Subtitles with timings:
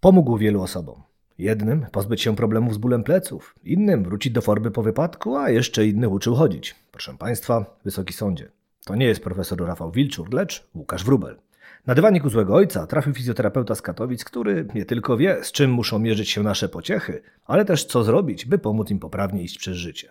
[0.00, 1.02] Pomógł wielu osobom.
[1.38, 5.86] Jednym pozbyć się problemów z bólem pleców, innym wrócić do formy po wypadku, a jeszcze
[5.86, 6.74] innych uczył chodzić.
[6.92, 8.50] Proszę Państwa, Wysoki Sądzie,
[8.84, 11.36] to nie jest profesor Rafał Wilczur, lecz Łukasz Wrubel.
[11.86, 15.70] Na dywanik u złego ojca trafił fizjoterapeuta z Katowic, który nie tylko wie, z czym
[15.70, 19.76] muszą mierzyć się nasze pociechy, ale też co zrobić, by pomóc im poprawnie iść przez
[19.76, 20.10] życie.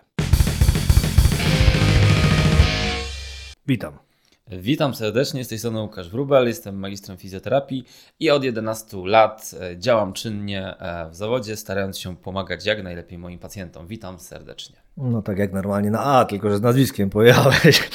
[3.66, 4.09] Witam.
[4.58, 7.84] Witam serdecznie, z tej strony Łukasz Wrubel, jestem magistrem fizjoterapii
[8.20, 13.18] i od 11 lat e, działam czynnie e, w zawodzie, starając się pomagać jak najlepiej
[13.18, 13.86] moim pacjentom.
[13.86, 14.76] Witam serdecznie.
[14.96, 17.90] No tak jak normalnie na A, tylko że z nazwiskiem pojechałeś.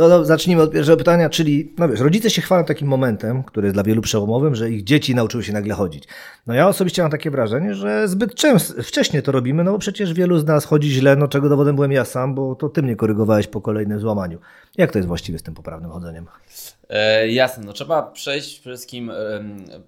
[0.00, 3.66] To no, zacznijmy od pierwszego pytania, czyli, no wiesz, rodzice się chwalą takim momentem, który
[3.66, 6.04] jest dla wielu przełomowym, że ich dzieci nauczyły się nagle chodzić.
[6.46, 10.12] No ja osobiście mam takie wrażenie, że zbyt często, wcześnie to robimy, no bo przecież
[10.12, 12.96] wielu z nas chodzi źle, no czego dowodem byłem ja sam, bo to ty mnie
[12.96, 14.38] korygowałeś po kolejnym złamaniu.
[14.78, 16.26] Jak to jest właściwie z tym poprawnym chodzeniem?
[16.88, 19.14] E, jasne, no trzeba przejść przede wszystkim e,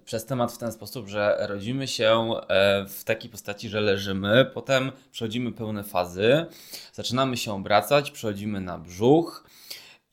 [0.05, 4.91] przez temat w ten sposób, że rodzimy się e, w takiej postaci, że leżymy, potem
[5.11, 6.45] przechodzimy pełne fazy,
[6.93, 9.43] zaczynamy się obracać, przechodzimy na brzuch,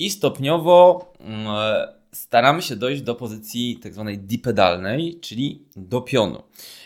[0.00, 1.46] i stopniowo mm,
[2.12, 6.42] staramy się dojść do pozycji tak zwanej dipedalnej, czyli do pionu.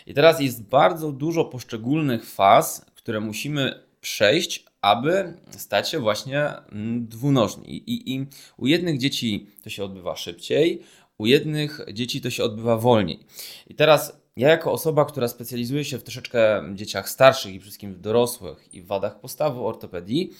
[0.07, 7.07] I teraz jest bardzo dużo poszczególnych faz, które musimy przejść, aby stać się właśnie mm,
[7.07, 7.75] dwunożni.
[7.89, 8.27] I, I,
[8.57, 10.81] u jednych dzieci to się odbywa szybciej,
[11.17, 13.19] u jednych dzieci to się odbywa wolniej.
[13.67, 17.99] I teraz ja jako osoba, która specjalizuje się w troszeczkę dzieciach starszych i wszystkim w
[17.99, 20.31] dorosłych i w wadach postawy ortopedii,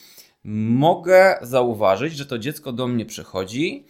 [0.54, 3.86] mogę zauważyć, że to dziecko do mnie przychodzi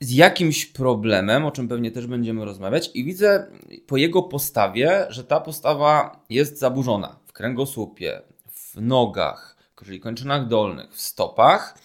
[0.00, 3.46] z jakimś problemem, o czym pewnie też będziemy rozmawiać, i widzę
[3.86, 10.94] po jego postawie, że ta postawa jest zaburzona w kręgosłupie, w nogach, czyli kończynach dolnych,
[10.94, 11.78] w stopach.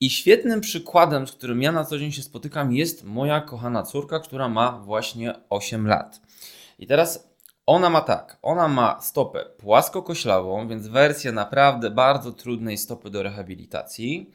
[0.00, 4.20] I świetnym przykładem, z którym ja na co dzień się spotykam, jest moja kochana córka,
[4.20, 6.20] która ma właśnie 8 lat.
[6.78, 7.33] I teraz
[7.66, 14.30] ona ma tak, ona ma stopę płaskokoślawą, więc wersję naprawdę bardzo trudnej stopy do rehabilitacji.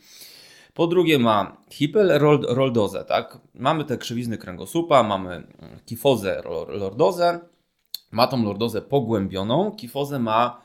[0.73, 3.37] Po drugie ma hiperlordozę, tak?
[3.53, 7.39] Mamy te krzywizny kręgosłupa, mamy mm, kifozę lordozę,
[8.11, 10.61] ma tą lordozę pogłębioną, kifozę ma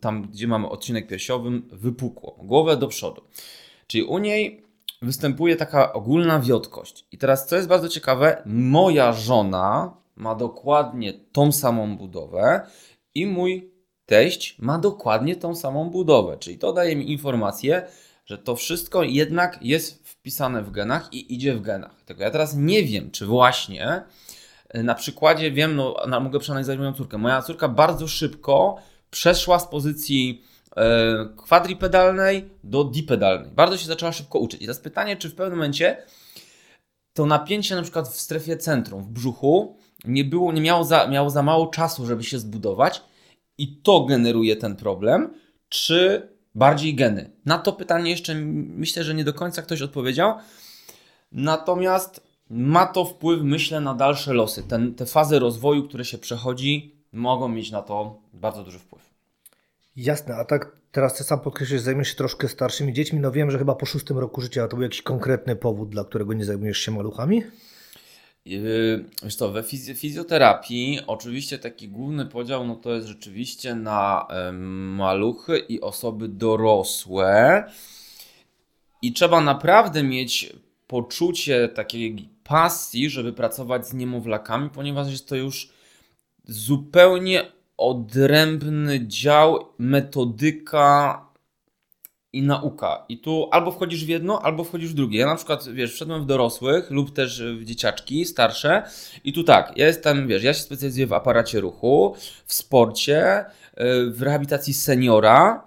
[0.00, 3.22] tam, gdzie mamy odcinek piersiowym, wypukłą, głowę do przodu.
[3.86, 4.64] Czyli u niej
[5.02, 7.06] występuje taka ogólna wiotkość.
[7.12, 12.60] I teraz, co jest bardzo ciekawe, moja żona ma dokładnie tą samą budowę
[13.14, 13.72] i mój
[14.06, 16.36] teść ma dokładnie tą samą budowę.
[16.38, 17.86] Czyli to daje mi informację,
[18.24, 22.02] że to wszystko jednak jest wpisane w genach i idzie w genach.
[22.04, 24.02] Tylko ja teraz nie wiem, czy właśnie
[24.68, 27.18] e, na przykładzie wiem, no, mogę przeanalizować moją córkę.
[27.18, 28.76] Moja córka bardzo szybko
[29.10, 30.44] przeszła z pozycji
[30.76, 33.50] e, kwadripedalnej do dipedalnej.
[33.50, 34.62] Bardzo się zaczęła szybko uczyć.
[34.62, 35.96] I teraz pytanie, czy w pewnym momencie
[37.12, 41.30] to napięcie na przykład w strefie centrum, w brzuchu, nie, było, nie miało, za, miało
[41.30, 43.02] za mało czasu, żeby się zbudować
[43.58, 45.34] i to generuje ten problem,
[45.68, 47.30] czy bardziej geny?
[47.44, 50.34] Na to pytanie jeszcze myślę, że nie do końca ktoś odpowiedział.
[51.32, 54.62] Natomiast ma to wpływ, myślę, na dalsze losy.
[54.62, 59.10] Ten, te fazy rozwoju, które się przechodzi, mogą mieć na to bardzo duży wpływ.
[59.96, 63.20] Jasne, a tak teraz ty sam podkreślisz, że zajmujesz się troszkę starszymi dziećmi.
[63.20, 66.32] No wiem, że chyba po szóstym roku życia to był jakiś konkretny powód, dla którego
[66.32, 67.42] nie zajmujesz się maluchami?
[68.44, 69.62] Yy, wiesz co, we
[69.94, 74.28] fizjoterapii oczywiście taki główny podział no to jest rzeczywiście na
[74.96, 77.64] maluchy i osoby dorosłe.
[79.02, 80.52] I trzeba naprawdę mieć
[80.86, 85.72] poczucie takiej pasji, żeby pracować z niemowlakami, ponieważ jest to już
[86.44, 91.31] zupełnie odrębny dział, metodyka
[92.32, 93.04] i nauka.
[93.08, 95.20] I tu albo wchodzisz w jedno, albo wchodzisz w drugie.
[95.20, 98.82] Ja na przykład, wiesz, wszedłem w dorosłych lub też w dzieciaczki starsze
[99.24, 102.14] i tu tak, ja jestem, wiesz, ja się specjalizuję w aparacie ruchu,
[102.46, 105.66] w sporcie, y, w rehabilitacji seniora,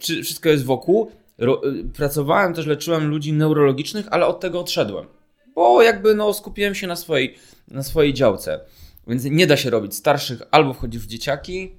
[0.00, 1.10] y, wszystko jest wokół.
[1.42, 5.06] Y, pracowałem też, leczyłem ludzi neurologicznych, ale od tego odszedłem,
[5.54, 7.34] bo jakby no skupiłem się na swojej,
[7.68, 8.60] na swojej działce.
[9.06, 11.72] Więc nie da się robić starszych, albo wchodzisz w dzieciaki,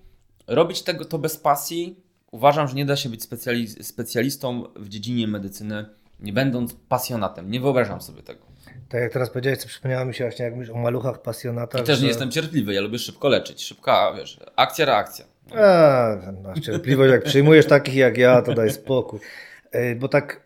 [0.47, 2.04] robić tego to bez pasji,
[2.35, 3.27] uważam, że nie da się być
[3.81, 5.85] specjalistą w dziedzinie medycyny,
[6.19, 7.51] nie będąc pasjonatem.
[7.51, 8.45] Nie wyobrażam sobie tego.
[8.89, 11.81] Tak jak teraz powiedziałeś, to przypomniało mi się właśnie, jak mówisz o maluchach, pasjonatach.
[11.81, 12.01] I też że...
[12.01, 13.63] nie jestem cierpliwy, ja lubię szybko leczyć.
[13.63, 15.25] Szybka, wiesz, akcja, reakcja.
[15.55, 19.19] A, cierpliwość, jak przyjmujesz takich jak ja, to daj spokój.
[19.95, 20.44] Bo tak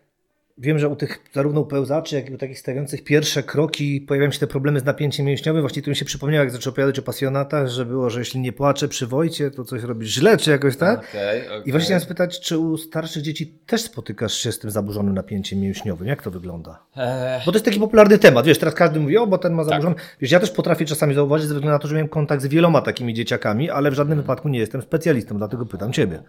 [0.60, 4.30] wiem, że u tych zarówno u pełzaczy, jak i u takich stawiających pierwsze kroki pojawiają
[4.30, 5.62] się te problemy z napięciem mięśniowym.
[5.62, 8.52] Właściwie to mi się przypomniało, jak zaczął opowiadać o pasjonatach, że było, że jeśli nie
[8.52, 10.98] płaczę przy Wojcie, to coś robisz źle, czy jakoś tak?
[10.98, 11.62] Okay, okay.
[11.66, 15.60] I właśnie chciałem spytać, czy u starszych dzieci też spotykasz się z tym zaburzonym napięciem
[15.60, 16.08] mięśniowym?
[16.08, 16.82] Jak to wygląda?
[16.96, 17.40] Eee.
[17.46, 19.70] Bo to jest taki popularny temat, wiesz, teraz każdy mówi, o, bo ten ma tak.
[19.70, 19.94] zaburzony.
[19.94, 20.16] Tak.
[20.20, 22.82] Wiesz, ja też potrafię czasami zauważyć, ze względu na to, że miałem kontakt z wieloma
[22.82, 24.24] takimi dzieciakami, ale w żadnym hmm.
[24.24, 26.22] wypadku nie jestem specjalistą, dlatego pytam Ciebie.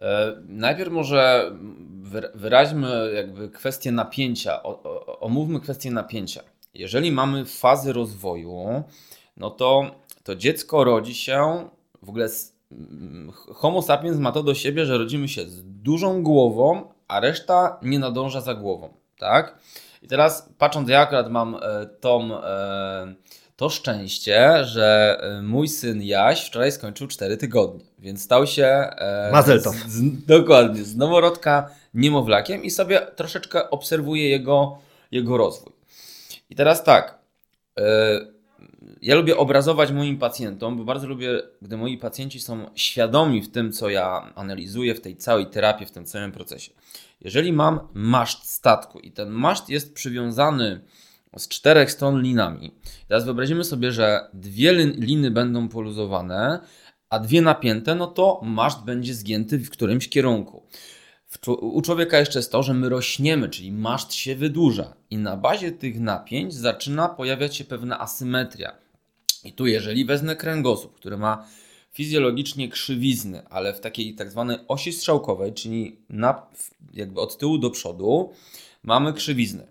[0.00, 1.52] E, najpierw może
[2.34, 4.62] wyraźmy jakby kwestię napięcia,
[5.20, 6.42] omówmy kwestię napięcia.
[6.74, 8.82] Jeżeli mamy fazy rozwoju,
[9.36, 9.90] no to
[10.22, 11.68] to dziecko rodzi się
[12.02, 12.28] w ogóle
[13.54, 17.98] Homo sapiens ma to do siebie, że rodzimy się z dużą głową, a reszta nie
[17.98, 19.58] nadąża za głową, tak?
[20.02, 23.14] I teraz patrząc, ja akurat mam e, tą e,
[23.56, 29.30] to szczęście, że mój syn Jaś wczoraj skończył 4 tygodnie, więc stał się e,
[29.60, 34.78] z, z, dokładnie z noworodka niemowlakiem i sobie troszeczkę obserwuję jego,
[35.10, 35.72] jego rozwój.
[36.50, 37.18] I teraz tak,
[37.78, 38.20] e,
[39.02, 43.72] ja lubię obrazować moim pacjentom, bo bardzo lubię, gdy moi pacjenci są świadomi w tym,
[43.72, 46.72] co ja analizuję, w tej całej terapii, w tym całym procesie.
[47.20, 50.80] Jeżeli mam maszt statku i ten maszt jest przywiązany
[51.36, 52.74] z czterech stron linami.
[53.08, 56.60] Teraz wyobrazimy sobie, że dwie liny będą poluzowane,
[57.10, 60.62] a dwie napięte, no to maszt będzie zgięty w którymś kierunku.
[61.46, 65.72] U człowieka jeszcze jest to, że my rośniemy, czyli maszt się wydłuża i na bazie
[65.72, 68.72] tych napięć zaczyna pojawiać się pewna asymetria.
[69.44, 71.46] I tu jeżeli wezmę kręgosłup, który ma
[71.92, 76.46] fizjologicznie krzywizny, ale w takiej tak zwanej osi strzałkowej, czyli na,
[76.94, 78.32] jakby od tyłu do przodu,
[78.82, 79.66] mamy krzywizny.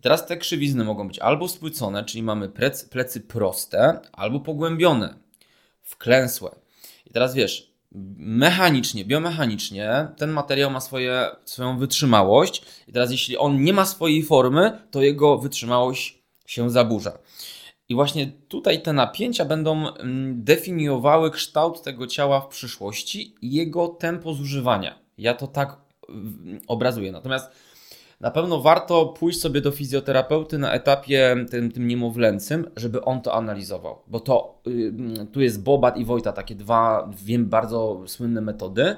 [0.00, 2.48] Teraz te krzywizny mogą być albo spłycone, czyli mamy
[2.90, 5.14] plecy proste, albo pogłębione,
[5.82, 6.61] wklęsłe.
[7.12, 7.72] I teraz wiesz,
[8.16, 14.22] mechanicznie, biomechanicznie ten materiał ma swoje, swoją wytrzymałość i teraz jeśli on nie ma swojej
[14.22, 17.18] formy, to jego wytrzymałość się zaburza.
[17.88, 23.88] I właśnie tutaj te napięcia będą mm, definiowały kształt tego ciała w przyszłości i jego
[23.88, 24.98] tempo zużywania.
[25.18, 25.76] Ja to tak
[26.08, 27.12] mm, obrazuję.
[27.12, 27.50] Natomiast
[28.22, 33.34] na pewno warto pójść sobie do fizjoterapeuty na etapie tym, tym niemowlęcym, żeby on to
[33.34, 33.98] analizował.
[34.06, 38.96] Bo to yy, tu jest Bobat i Wojta, takie dwa, wiem, bardzo słynne metody.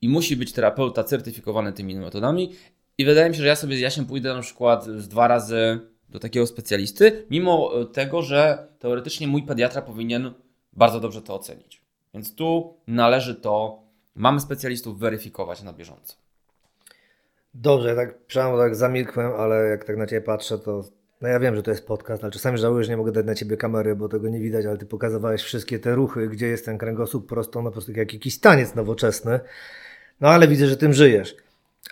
[0.00, 2.52] I musi być terapeuta certyfikowany tymi metodami.
[2.98, 5.80] I wydaje mi się, że ja sobie ja się pójdę na przykład z dwa razy
[6.08, 10.32] do takiego specjalisty, mimo tego, że teoretycznie mój pediatra powinien
[10.72, 11.82] bardzo dobrze to ocenić.
[12.14, 13.82] Więc tu należy to,
[14.14, 16.27] mamy specjalistów weryfikować na bieżąco.
[17.54, 20.84] Dobrze, tak przynajmniej tak zamilkłem, ale jak tak na Ciebie patrzę, to
[21.20, 23.34] no ja wiem, że to jest podcast, ale czasami żałuję, że nie mogę dać na
[23.34, 26.78] Ciebie kamery, bo tego nie widać, ale Ty pokazywałeś wszystkie te ruchy, gdzie jest ten
[26.78, 29.40] kręgosłup prosto, no po prostu jak jakiś taniec nowoczesny.
[30.20, 31.36] No ale widzę, że tym żyjesz.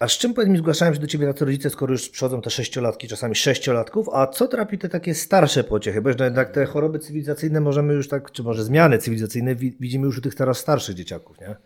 [0.00, 2.50] A z czym powiedz mi, zgłaszają się do Ciebie tacy rodzice, skoro już przychodzą te
[2.50, 6.02] sześciolatki, czasami sześciolatków, a co trapi te takie starsze pociechy?
[6.02, 10.20] Bo jednak te choroby cywilizacyjne możemy już tak, czy może zmiany cywilizacyjne widzimy już u
[10.20, 11.56] tych teraz starszych dzieciaków, nie?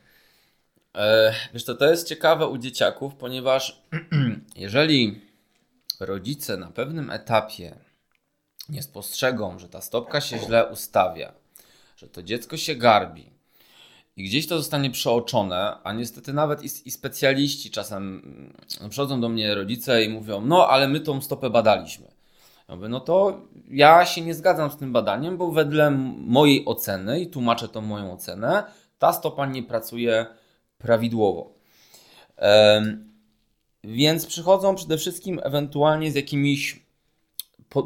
[0.95, 3.83] E, wiesz to, to jest ciekawe u dzieciaków, ponieważ
[4.57, 5.21] jeżeli
[6.01, 7.77] rodzice na pewnym etapie
[8.69, 11.33] nie spostrzegą, że ta stopka się źle ustawia,
[11.97, 13.31] że to dziecko się garbi
[14.17, 18.23] i gdzieś to zostanie przeoczone, a niestety nawet i, i specjaliści czasem
[18.81, 22.07] no, przychodzą do mnie rodzice i mówią, no ale my tą stopę badaliśmy.
[22.69, 27.21] Ja mówię, no to ja się nie zgadzam z tym badaniem, bo wedle mojej oceny,
[27.21, 28.65] i tłumaczę tą moją ocenę,
[28.99, 30.27] ta stopa nie pracuje
[30.81, 31.53] prawidłowo.
[33.85, 36.83] Więc przychodzą przede wszystkim ewentualnie z jakimś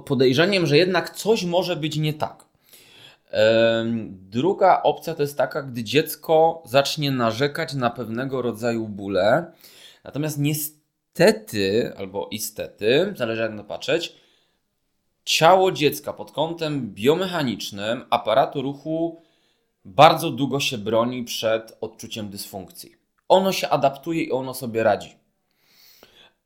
[0.07, 2.45] podejrzeniem, że jednak coś może być nie tak.
[4.11, 9.53] Druga opcja to jest taka, gdy dziecko zacznie narzekać na pewnego rodzaju bóle.
[10.05, 14.17] Natomiast niestety, albo istety, zależy jak na patrzeć,
[15.25, 19.23] ciało dziecka pod kątem biomechanicznym, aparatu ruchu
[19.85, 22.97] bardzo długo się broni przed odczuciem dysfunkcji.
[23.29, 25.17] Ono się adaptuje i ono sobie radzi.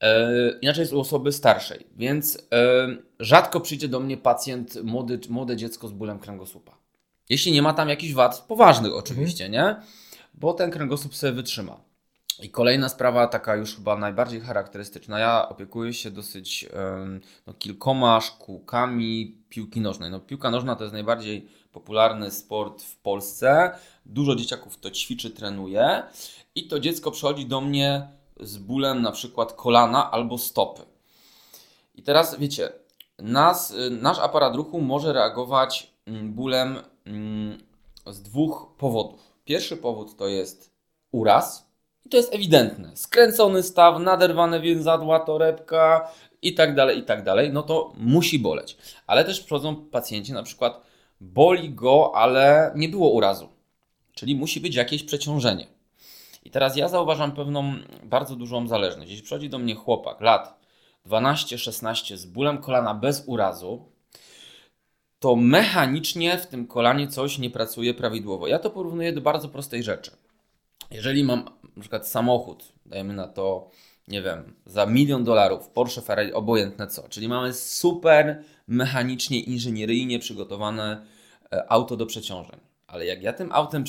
[0.00, 2.88] E, inaczej jest u osoby starszej, więc e,
[3.20, 6.78] rzadko przyjdzie do mnie pacjent, młody, młode dziecko z bólem kręgosłupa.
[7.28, 9.76] Jeśli nie ma tam jakichś wad poważnych, oczywiście, mhm.
[9.76, 9.82] nie?
[10.34, 11.80] Bo ten kręgosłup sobie wytrzyma.
[12.42, 15.18] I kolejna sprawa, taka już chyba najbardziej charakterystyczna.
[15.18, 16.68] Ja opiekuję się dosyć
[17.46, 20.10] no, kilkoma szkółkami piłki nożnej.
[20.10, 23.70] No, piłka nożna to jest najbardziej popularny sport w Polsce.
[24.06, 26.02] Dużo dzieciaków to ćwiczy, trenuje.
[26.54, 28.08] I to dziecko przychodzi do mnie
[28.40, 30.82] z bólem na przykład kolana albo stopy.
[31.94, 32.72] I teraz wiecie,
[33.18, 37.58] nas, nasz aparat ruchu może reagować mm, bólem mm,
[38.06, 39.20] z dwóch powodów.
[39.44, 40.70] Pierwszy powód to jest
[41.12, 41.68] uraz,
[42.08, 42.96] I to jest ewidentne.
[42.96, 46.10] Skręcony staw, naderwane więzadła, torebka
[46.42, 47.52] i tak dalej, i tak dalej.
[47.52, 48.76] No to musi boleć.
[49.06, 50.80] Ale też przychodzą pacjenci, na przykład
[51.20, 53.48] boli go, ale nie było urazu.
[54.12, 55.66] Czyli musi być jakieś przeciążenie.
[56.44, 59.10] I teraz ja zauważam pewną bardzo dużą zależność.
[59.10, 60.60] Jeśli przychodzi do mnie chłopak lat
[61.06, 63.92] 12-16 z bólem kolana bez urazu,
[65.18, 68.46] to mechanicznie w tym kolanie coś nie pracuje prawidłowo.
[68.46, 70.10] Ja to porównuję do bardzo prostej rzeczy.
[70.90, 71.44] Jeżeli mam
[71.76, 73.70] na przykład samochód, dajmy na to,
[74.08, 81.06] nie wiem, za milion dolarów, Porsche, Ferrari, obojętne co, czyli mamy super mechanicznie, inżynieryjnie przygotowane
[81.52, 82.60] e, auto do przeciążeń.
[82.86, 83.84] Ale jak ja tym autem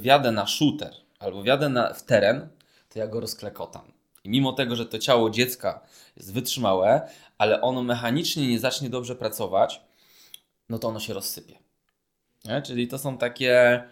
[0.00, 2.48] wjadę na shooter albo wjadę na, w teren,
[2.88, 3.92] to ja go rozklekotam.
[4.24, 5.80] I mimo tego, że to ciało dziecka
[6.16, 7.08] jest wytrzymałe,
[7.38, 9.80] ale ono mechanicznie nie zacznie dobrze pracować,
[10.68, 11.58] no to ono się rozsypie.
[12.44, 12.62] Nie?
[12.62, 13.82] Czyli to są takie,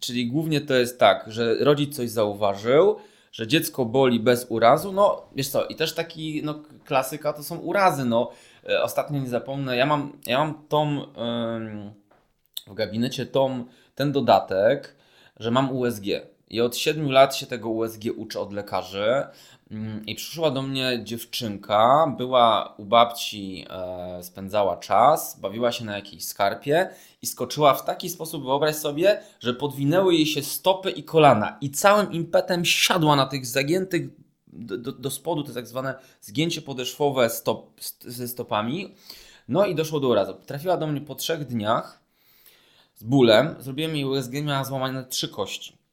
[0.00, 2.96] czyli głównie to jest tak, że rodzic coś zauważył,
[3.34, 7.58] że dziecko boli bez urazu, no wiesz co, i też taki, no klasyka to są
[7.58, 8.30] urazy, no.
[8.68, 11.06] E, ostatnio nie zapomnę, ja mam, ja mam tą
[12.66, 13.64] w gabinecie tą,
[13.94, 14.96] ten dodatek,
[15.36, 16.04] że mam USG
[16.54, 19.26] i od 7 lat się tego USG uczę od lekarzy,
[19.70, 25.96] Mm, I przyszła do mnie dziewczynka, była u babci, e, spędzała czas, bawiła się na
[25.96, 26.90] jakiejś skarpie
[27.22, 31.70] i skoczyła w taki sposób, wyobraź sobie, że podwinęły jej się stopy i kolana i
[31.70, 34.08] całym impetem siadła na tych zagiętych
[34.46, 38.94] do, do, do spodu, to tak zwane zgięcie podeszwowe stop, ze stopami.
[39.48, 40.34] No i doszło do urazu.
[40.46, 42.02] Trafiła do mnie po trzech dniach
[42.94, 45.83] z bólem, zrobiłem jej USG, miała złamane trzy kości.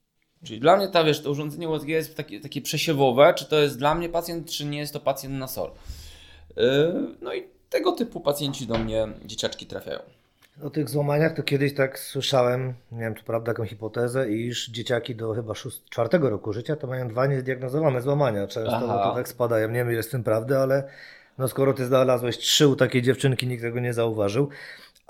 [0.44, 3.78] Czyli dla mnie ta, wiesz, to urządzenie USG jest takie, takie przesiewowe, czy to jest
[3.78, 5.70] dla mnie pacjent, czy nie jest to pacjent na SOR.
[6.56, 6.64] Yy,
[7.20, 9.98] no i tego typu pacjenci do mnie, dzieciaczki trafiają.
[10.62, 15.14] O tych złamaniach to kiedyś tak słyszałem, nie wiem czy prawda, taką hipotezę, iż dzieciaki
[15.14, 18.46] do chyba szóst, czwartego roku życia to mają dwa niezdiagnozowane złamania.
[18.46, 19.68] Często to tak spadają.
[19.68, 20.88] Nie wiem ile jest w tym prawdy, ale
[21.38, 24.48] no skoro ty znalazłeś trzy u takiej dziewczynki, nikt tego nie zauważył.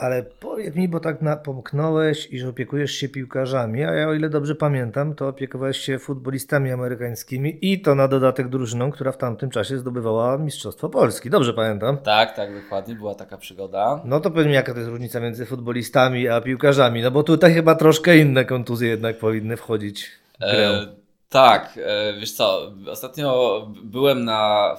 [0.03, 4.31] Ale powiedz mi, bo tak na, pomknąłeś, iż opiekujesz się piłkarzami, a ja o ile
[4.31, 9.51] dobrze pamiętam, to opiekowałeś się futbolistami amerykańskimi i to na dodatek drużyną, która w tamtym
[9.51, 11.31] czasie zdobywała Mistrzostwo Polski.
[11.31, 11.99] Dobrze pamiętam?
[11.99, 14.01] Tak, tak, dokładnie, była taka przygoda.
[14.05, 17.55] No to powiedz mi, jaka to jest różnica między futbolistami a piłkarzami, no bo tutaj
[17.55, 20.69] chyba troszkę inne kontuzje jednak powinny wchodzić w grę.
[20.69, 21.02] E,
[21.33, 24.77] tak, e, wiesz co, ostatnio byłem na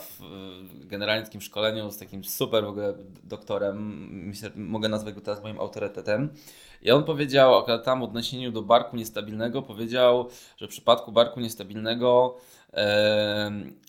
[0.85, 2.93] generalnie takim szkoleniu z takim super w ogóle
[3.23, 6.29] doktorem, myślę, mogę nazwać go teraz moim autorytetem.
[6.81, 11.39] I on powiedział, akurat tam w odniesieniu do barku niestabilnego, powiedział, że w przypadku barku
[11.39, 12.37] niestabilnego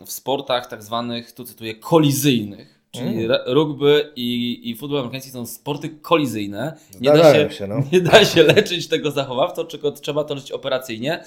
[0.06, 3.40] w sportach tak zwanych, tu cytuję, kolizyjnych, czyli mm.
[3.46, 6.76] rugby i, i futbol amerykański są sporty kolizyjne.
[7.00, 7.82] Nie da, się, się no.
[7.92, 11.24] nie da się leczyć tego zachowawczo, tylko trzeba to leczyć operacyjnie.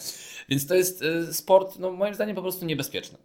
[0.50, 3.18] Więc to jest e, sport, no moim zdaniem, po prostu niebezpieczny.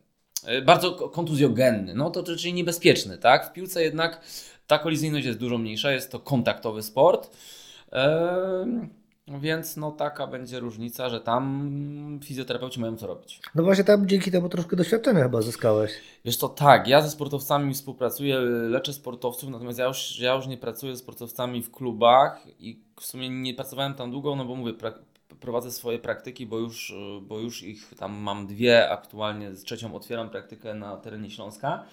[0.44, 3.50] E, bardzo kontuzjogenny, no to czyli niebezpieczny, tak?
[3.50, 4.20] W piłce jednak
[4.66, 7.36] ta kolizyjność jest dużo mniejsza, jest to kontaktowy sport.
[9.28, 13.40] Więc no taka będzie różnica, że tam fizjoterapeuci mają co robić.
[13.54, 15.92] No właśnie tam dzięki temu troszkę doświadczenia chyba zyskałeś.
[16.24, 18.38] Wiesz to tak, ja ze sportowcami współpracuję,
[18.68, 23.06] leczę sportowców, natomiast ja już, ja już nie pracuję z sportowcami w klubach i w
[23.06, 24.72] sumie nie pracowałem tam długo, no bo mówię,
[25.40, 30.30] prowadzę swoje praktyki, bo już, bo już ich tam mam dwie aktualnie, z trzecią otwieram
[30.30, 31.84] praktykę na terenie Śląska.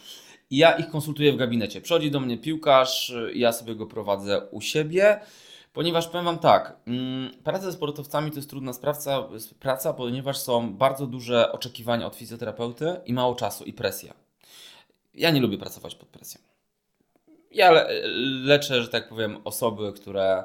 [0.50, 1.82] I ja ich konsultuję w gabinecie.
[1.82, 5.20] Przychodzi do mnie piłkarz, ja sobie go prowadzę u siebie.
[5.74, 9.28] Ponieważ powiem Wam tak, mm, praca ze sportowcami to jest trudna sprawca,
[9.60, 14.14] praca, ponieważ są bardzo duże oczekiwania od fizjoterapeuty i mało czasu i presja.
[15.14, 16.42] Ja nie lubię pracować pod presją.
[17.52, 17.90] Ja le
[18.44, 20.44] leczę, że tak powiem, osoby, które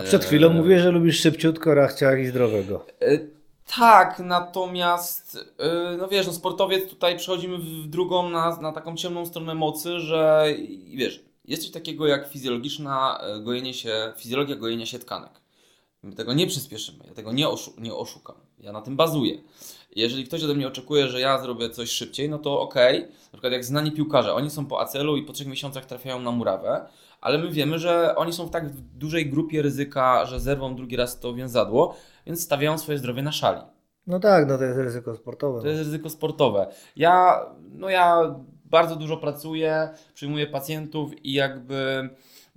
[0.00, 2.86] a przed chwilą mówię, że lubisz szybciutko rachciach i zdrowego.
[3.00, 3.18] E,
[3.76, 9.26] tak, natomiast e, no wiesz, no sportowiec tutaj przechodzimy w drugą na, na taką ciemną
[9.26, 10.46] stronę mocy, że
[10.94, 15.40] wiesz, jest coś takiego jak fizjologiczna e, gojenie się, fizjologia gojenia się tkanek.
[16.02, 18.36] My tego nie przyspieszymy, ja tego nie, oszu nie oszukam.
[18.60, 19.38] Ja na tym bazuję.
[19.96, 22.98] Jeżeli ktoś ode mnie oczekuje, że ja zrobię coś szybciej, no to okej.
[22.98, 23.08] Okay.
[23.08, 26.30] Na przykład jak znani piłkarze, oni są po acelu i po trzech miesiącach trafiają na
[26.30, 26.86] murawę,
[27.20, 31.20] ale my wiemy, że oni są w tak dużej grupie ryzyka, że zerwą drugi raz
[31.20, 31.96] to więzadło,
[32.26, 33.60] więc stawiają swoje zdrowie na szali.
[34.06, 35.60] No tak, no to jest ryzyko sportowe.
[35.60, 36.66] To jest ryzyko sportowe.
[36.96, 38.34] Ja, no ja
[38.64, 42.08] bardzo dużo pracuję, przyjmuję pacjentów i jakby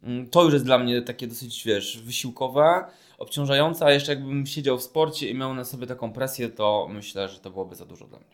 [0.03, 2.86] mm, to już jest dla mnie takie dosyć, wiesz, wysiłkowe,
[3.18, 7.30] obciążające, a jeszcze jakbym siedział w sporcie i miał na sobie taką presję, to myślę,
[7.30, 8.27] że to byłoby za dużo dla mnie.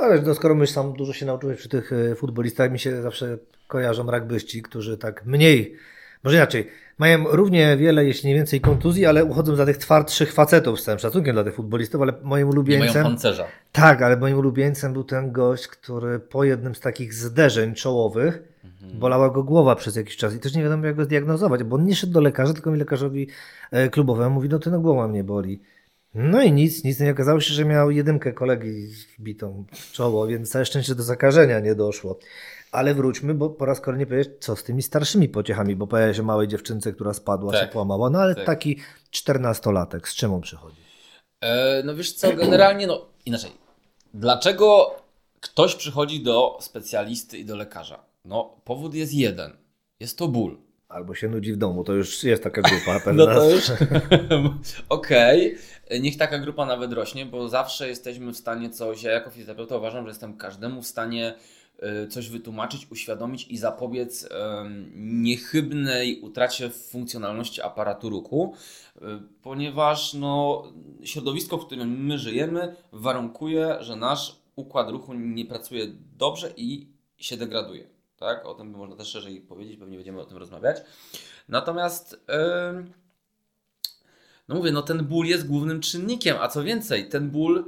[0.00, 3.02] No ale no, skoro myś sam dużo się nauczyłeś przy tych e, futbolistach, mi się
[3.02, 5.76] zawsze kojarzą rugbyści, którzy tak mniej
[6.24, 10.80] Może inaczej, mają równie wiele, jeśli nie więcej kontuzji, ale uchodzą za tych twardszych facetów,
[10.80, 12.88] z całym szacunkiem dla tych futbolistów, ale moim ulubieńcem...
[12.88, 13.46] Nie mają pancerza.
[13.72, 18.98] Tak, ale moim ulubieńcem był ten gość, który po jednym z takich zderzeń czołowych mhm.
[18.98, 21.84] bolała go głowa przez jakiś czas i też nie wiadomo jak go zdiagnozować, bo on
[21.84, 23.28] nie szedł do lekarza, tylko mi lekarzowi
[23.70, 25.60] e, klubowemu mówi, no ty no głowa mnie boli.
[26.14, 30.50] No i nic, nic nie okazało się, że miał jedynkę kolegi wbitą w czoło, więc
[30.50, 32.18] całe szczęście do zakażenia nie doszło.
[32.74, 36.22] Ale wróćmy, bo po raz kolejny powiedzieć, co z tymi starszymi pociechami, bo pojawia się
[36.22, 38.44] małej dziewczynce, która spadła, tak, się połamała, no ale tak.
[38.44, 38.78] taki
[39.10, 40.76] czternastolatek, z czym on przychodzi?
[41.40, 43.50] E, no wiesz co, generalnie, no inaczej,
[44.14, 44.96] dlaczego
[45.40, 48.04] ktoś przychodzi do specjalisty i do lekarza?
[48.24, 49.56] No powód jest jeden,
[50.00, 50.58] jest to ból.
[50.88, 53.26] Albo się nudzi w domu, to już jest taka grupa pewna.
[53.26, 53.70] no to już,
[54.88, 56.00] okej, okay.
[56.00, 60.04] niech taka grupa nawet rośnie, bo zawsze jesteśmy w stanie coś, ja jako fizjoterapeuta uważam,
[60.04, 61.34] że jestem każdemu w stanie
[62.10, 64.28] coś wytłumaczyć, uświadomić i zapobiec
[64.94, 68.54] niechybnej utracie funkcjonalności aparatu ruchu,
[68.96, 69.00] y,
[69.42, 70.64] ponieważ no,
[71.02, 75.86] środowisko, w którym my żyjemy, warunkuje, że nasz układ ruchu nie pracuje
[76.18, 77.86] dobrze i się degraduje.
[78.16, 78.46] Tak?
[78.46, 80.76] O tym można też szerzej powiedzieć, pewnie będziemy o tym rozmawiać.
[81.48, 82.24] Natomiast
[84.48, 87.64] no mówię, no ten ból jest głównym czynnikiem, a co więcej, ten ból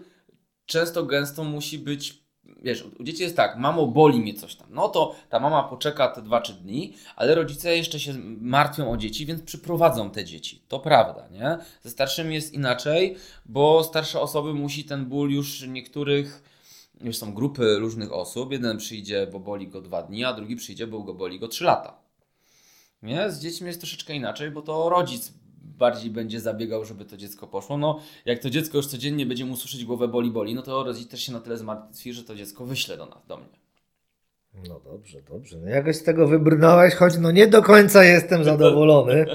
[0.66, 2.25] często gęsto musi być
[2.62, 4.68] wiesz, u dzieci jest tak, mamo, boli mnie coś tam.
[4.70, 9.26] No to ta mama poczeka te 2-3 dni, ale rodzice jeszcze się martwią o dzieci,
[9.26, 10.62] więc przyprowadzą te dzieci.
[10.68, 11.58] To prawda, nie?
[11.82, 16.42] Ze starszymi jest inaczej, bo starsze osoby musi ten ból już niektórych,
[17.00, 18.52] już są grupy różnych osób.
[18.52, 21.64] Jeden przyjdzie, bo boli go 2 dni, a drugi przyjdzie, bo go boli go 3
[21.64, 21.98] lata.
[23.02, 23.30] Nie?
[23.30, 25.32] Z dziećmi jest troszeczkę inaczej, bo to rodzic
[25.78, 27.78] bardziej będzie zabiegał, żeby to dziecko poszło.
[27.78, 31.08] No, jak to dziecko już codziennie będzie mu suszyć głowę boli, boli, no to rodzic
[31.08, 33.66] też się na tyle zmartwi, że to dziecko wyśle do nas, do mnie.
[34.68, 35.56] No dobrze, dobrze.
[35.58, 39.22] No jakoś z tego wybrnąłeś, choć no nie do końca jestem zadowolony.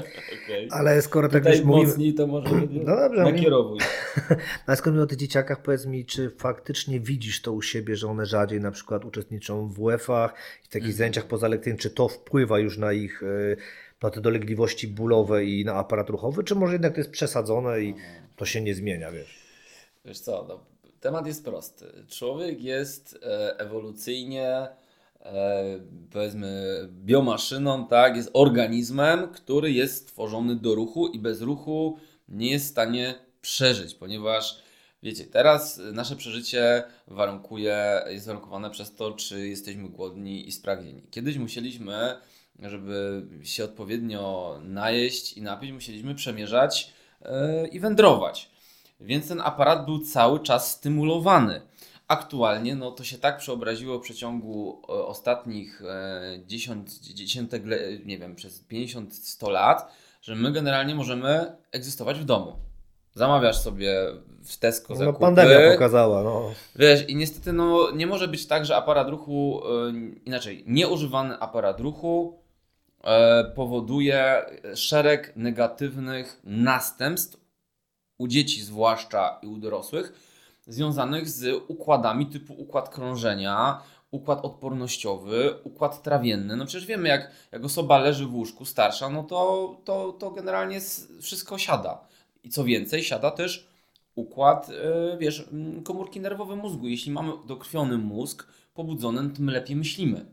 [0.44, 0.68] okay.
[0.70, 1.88] Ale skoro tak już mówimy...
[1.88, 2.50] mocniej to może
[2.86, 3.78] no dobrze, nakierowuj.
[4.76, 8.26] Skoro mówimy o tych dzieciakach, powiedz mi, czy faktycznie widzisz to u siebie, że one
[8.26, 10.34] rzadziej na przykład uczestniczą w WF-ach
[10.64, 10.96] i takich mm.
[10.96, 13.56] zajęciach pozalekcyjnych, czy to wpływa już na ich y,
[14.02, 17.94] na te dolegliwości bólowe i na aparat ruchowy, czy może jednak to jest przesadzone i
[18.36, 19.38] to się nie zmienia, wiesz?
[20.04, 20.64] Wiesz co, no,
[21.00, 21.86] temat jest prosty.
[22.08, 24.68] Człowiek jest e, ewolucyjnie
[25.20, 25.64] e,
[26.12, 32.66] powiedzmy biomaszyną, tak, jest organizmem, który jest stworzony do ruchu i bez ruchu nie jest
[32.66, 34.62] w stanie przeżyć, ponieważ
[35.02, 41.02] wiecie, teraz nasze przeżycie warunkuje, jest warunkowane przez to, czy jesteśmy głodni i spragnieni.
[41.10, 42.16] Kiedyś musieliśmy
[42.70, 47.28] żeby się odpowiednio najeść i napić, musieliśmy przemierzać yy,
[47.68, 48.52] i wędrować.
[49.02, 51.60] Więc ten aparat był cały czas stymulowany.
[52.08, 57.50] Aktualnie no, to się tak przeobraziło w przeciągu e, ostatnich e, 10, 10,
[58.04, 62.56] nie wiem, przez 50-100 lat, że my generalnie możemy egzystować w domu.
[63.14, 63.94] Zamawiasz sobie
[64.44, 65.18] w Tesco no, zakupy.
[65.20, 66.50] No pandemia pokazała, no.
[66.76, 69.62] Wiesz, i niestety no, nie może być tak, że aparat ruchu,
[70.24, 72.41] inaczej, nieużywany aparat ruchu E,
[73.54, 77.40] powoduje szereg negatywnych następstw
[78.18, 80.12] u dzieci zwłaszcza i u dorosłych
[80.66, 86.56] związanych z układami typu układ krążenia, układ odpornościowy, układ trawienny.
[86.56, 90.80] No przecież wiemy, jak, jak osoba leży w łóżku starsza, no to, to, to generalnie
[91.20, 92.08] wszystko siada.
[92.44, 93.68] I co więcej, siada też
[94.14, 95.48] układ, e, wiesz,
[95.84, 96.88] komórki nerwowe mózgu.
[96.88, 100.26] Jeśli mamy dokrwiony mózg pobudzony, to my lepiej myślimy.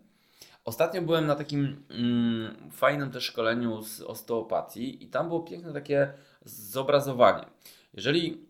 [0.69, 6.13] Ostatnio byłem na takim mm, fajnym też szkoleniu z osteopatii i tam było piękne takie
[6.45, 7.45] zobrazowanie.
[7.93, 8.47] Jeżeli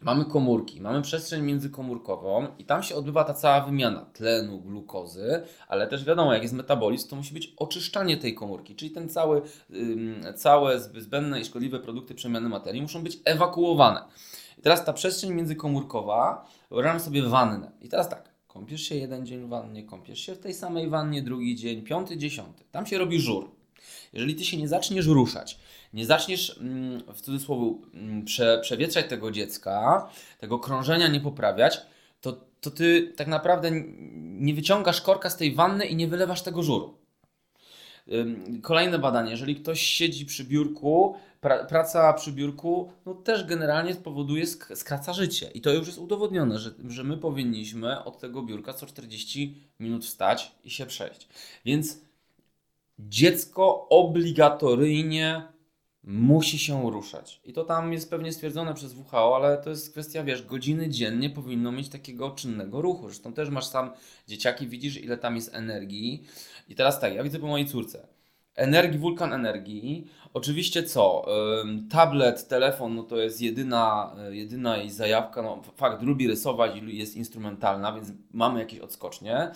[0.00, 5.86] mamy komórki, mamy przestrzeń międzykomórkową i tam się odbywa ta cała wymiana tlenu, glukozy, ale
[5.86, 9.42] też wiadomo, jak jest metabolizm, to musi być oczyszczanie tej komórki, czyli ten cały,
[10.36, 14.04] całe zbędne i szkodliwe produkty przemiany materii muszą być ewakuowane.
[14.58, 17.70] I teraz ta przestrzeń międzykomórkowa, wyobrażam sobie wannę.
[17.80, 21.22] I teraz tak, Kąpiesz się jeden dzień w wannie, kąpiesz się w tej samej wannie
[21.22, 22.64] drugi dzień, piąty, dziesiąty.
[22.70, 23.50] Tam się robi żur.
[24.12, 25.58] Jeżeli ty się nie zaczniesz ruszać,
[25.94, 31.80] nie zaczniesz mm, w cudzysłowie mm, prze, przewietrzać tego dziecka, tego krążenia nie poprawiać,
[32.20, 33.70] to, to ty tak naprawdę
[34.24, 36.98] nie wyciągasz korka z tej wanny i nie wylewasz tego żuru.
[38.62, 44.46] Kolejne badanie, jeżeli ktoś siedzi przy biurku, pra, praca przy biurku no też generalnie spowoduje,
[44.46, 45.50] sk skraca życie.
[45.54, 50.04] I to już jest udowodnione, że, że my powinniśmy od tego biurka co 40 minut
[50.04, 51.28] wstać i się przejść.
[51.64, 51.98] Więc
[52.98, 55.42] dziecko obligatoryjnie
[56.04, 57.40] musi się ruszać.
[57.44, 61.30] I to tam jest pewnie stwierdzone przez WHO, ale to jest kwestia, wiesz, godziny dziennie
[61.30, 63.08] powinno mieć takiego czynnego ruchu.
[63.08, 63.90] Zresztą też masz tam
[64.28, 66.24] dzieciaki, widzisz ile tam jest energii.
[66.68, 68.13] I teraz tak, ja widzę po mojej córce.
[68.54, 70.06] Energii, wulkan energii.
[70.34, 71.26] Oczywiście co?
[71.90, 75.42] Tablet, telefon, no to jest jedyna, jedyna jej zajawka.
[75.42, 79.50] No, fakt, lubi rysować i jest instrumentalna, więc mamy jakieś odskocznie.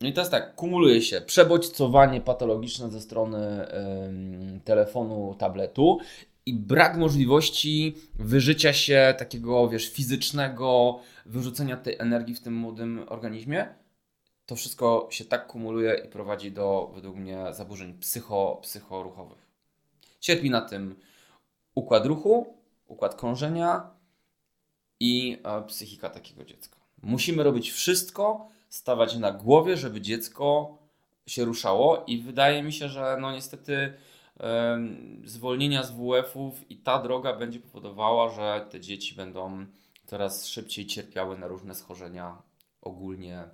[0.00, 3.66] No i teraz tak, kumuluje się przebodźcowanie patologiczne ze strony
[4.64, 5.98] telefonu, tabletu
[6.46, 13.66] i brak możliwości wyżycia się takiego, wiesz, fizycznego, wyrzucenia tej energii w tym młodym organizmie.
[14.48, 19.46] To wszystko się tak kumuluje i prowadzi do, według mnie, zaburzeń psycho, psychoruchowych.
[20.20, 20.96] Cierpi na tym
[21.74, 22.54] układ ruchu,
[22.86, 23.90] układ krążenia
[25.00, 26.78] i e, psychika takiego dziecka.
[27.02, 30.78] Musimy robić wszystko, stawać na głowie, żeby dziecko
[31.26, 33.94] się ruszało i wydaje mi się, że no niestety
[35.24, 39.66] zwolnienia z WF-ów i ta droga będzie powodowała, że te dzieci będą
[40.06, 42.42] coraz szybciej cierpiały na różne schorzenia
[42.82, 43.44] ogólnie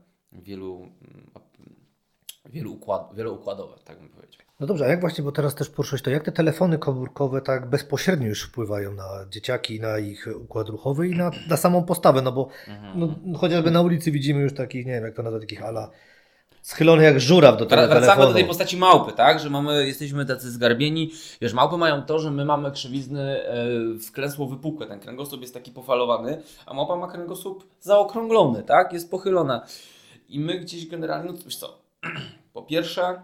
[0.42, 1.30] wielu, mm,
[2.46, 4.40] wielu układ, wieloukładowe, tak bym powiedział.
[4.60, 7.70] No dobrze, a jak właśnie, bo teraz też poruszyłeś to, jak te telefony komórkowe tak
[7.70, 12.32] bezpośrednio już wpływają na dzieciaki, na ich układ ruchowy i na, na samą postawę, no
[12.32, 12.98] bo mhm.
[12.98, 15.90] no, chociażby na ulicy widzimy już takich, nie wiem jak to nazwać, takich ala
[16.64, 18.28] schylony jak żuraw do tego Wracamy telefonu.
[18.28, 19.40] do tej postaci małpy, tak?
[19.40, 21.10] Że mamy, jesteśmy tacy zgarbieni.
[21.40, 23.66] Wiesz, małpy mają to, że my mamy krzywizny e,
[24.08, 24.86] wklęsło wypukłe.
[24.86, 28.92] Ten kręgosłup jest taki pofalowany, a małpa ma kręgosłup zaokrąglony, tak?
[28.92, 29.66] Jest pochylona.
[30.28, 31.82] I my gdzieś generalnie, no wiesz co,
[32.52, 33.22] po pierwsze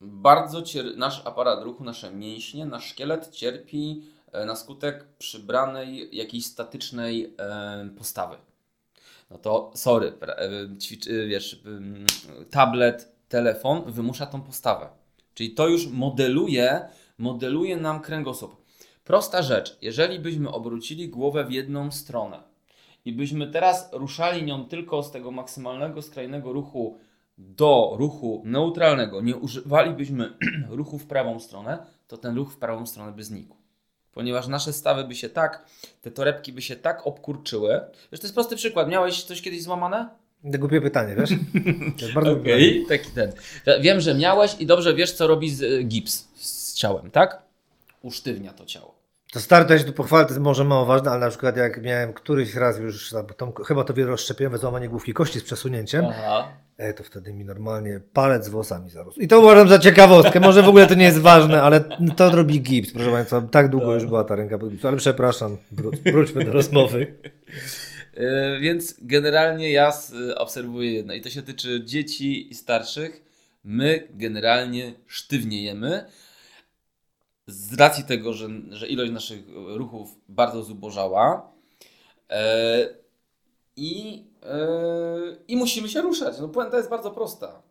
[0.00, 6.46] bardzo cier- nasz aparat ruchu, nasze mięśnie, nasz szkielet cierpi e, na skutek przybranej jakiejś
[6.46, 7.34] statycznej
[7.98, 8.36] postawy
[9.30, 11.62] no to sorry, e, e, wiesz,
[12.50, 14.88] tablet, telefon wymusza tą postawę.
[15.34, 16.88] Czyli to już modeluje,
[17.18, 18.56] modeluje nam kręgosłup.
[19.04, 22.42] Prosta rzecz, jeżeli byśmy obrócili głowę w jedną stronę
[23.04, 26.98] i byśmy teraz ruszali nią tylko z tego maksymalnego, skrajnego ruchu
[27.38, 30.32] do ruchu neutralnego, nie używalibyśmy
[30.68, 33.60] ruchu w prawą stronę, to ten ruch w prawą stronę by znikł
[34.12, 35.64] ponieważ nasze stawy by się tak,
[36.02, 37.80] te torebki by się tak obkurczyły.
[38.12, 38.88] Wiesz, to jest prosty przykład.
[38.88, 40.08] Miałeś coś kiedyś złamane?
[40.44, 41.30] Głupie pytanie, wiesz?
[41.98, 43.32] To jest bardzo okay, taki ten.
[43.80, 47.42] Wiem, że miałeś i dobrze wiesz, co robi z, y, gips z ciałem, tak?
[48.02, 48.99] Usztywnia to ciało.
[49.32, 52.12] To stary to tu pochwalę, to jest może mało ważne, ale na przykład jak miałem
[52.12, 53.14] któryś raz już,
[53.66, 56.48] chyba to rozszczepiłem złamanie główki kości z przesunięciem, Aha.
[56.76, 59.20] E, to wtedy mi normalnie palec z włosami zarósł.
[59.20, 61.84] I to uważam za ciekawostkę, może w ogóle to nie jest ważne, ale
[62.16, 63.94] to robi gips, proszę Państwa, tak długo no.
[63.94, 65.56] już była ta ręka pod gipsu, ale przepraszam,
[66.12, 67.06] wróćmy do rozmowy.
[68.14, 69.92] E, więc generalnie ja
[70.36, 73.22] obserwuję jedno i to się tyczy dzieci i starszych.
[73.64, 76.04] My generalnie sztywniejemy,
[77.50, 81.52] z racji tego, że, że ilość naszych ruchów bardzo zubożała
[82.30, 82.88] e,
[83.76, 84.56] i, e,
[85.48, 86.38] i musimy się ruszać.
[86.38, 87.62] No puenta jest bardzo prosta.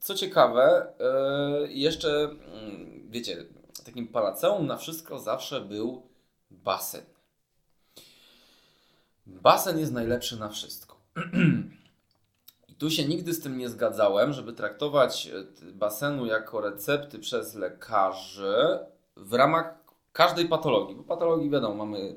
[0.00, 3.44] Co ciekawe, e, jeszcze, mm, wiecie,
[3.84, 6.02] takim palaceum na wszystko zawsze był
[6.50, 7.04] basen.
[9.26, 10.96] Basen jest najlepszy na wszystko.
[12.68, 15.30] I tu się nigdy z tym nie zgadzałem, żeby traktować
[15.72, 18.78] basenu jako recepty przez lekarzy,
[19.16, 22.14] w ramach każdej patologii, bo patologii wiadomo, mamy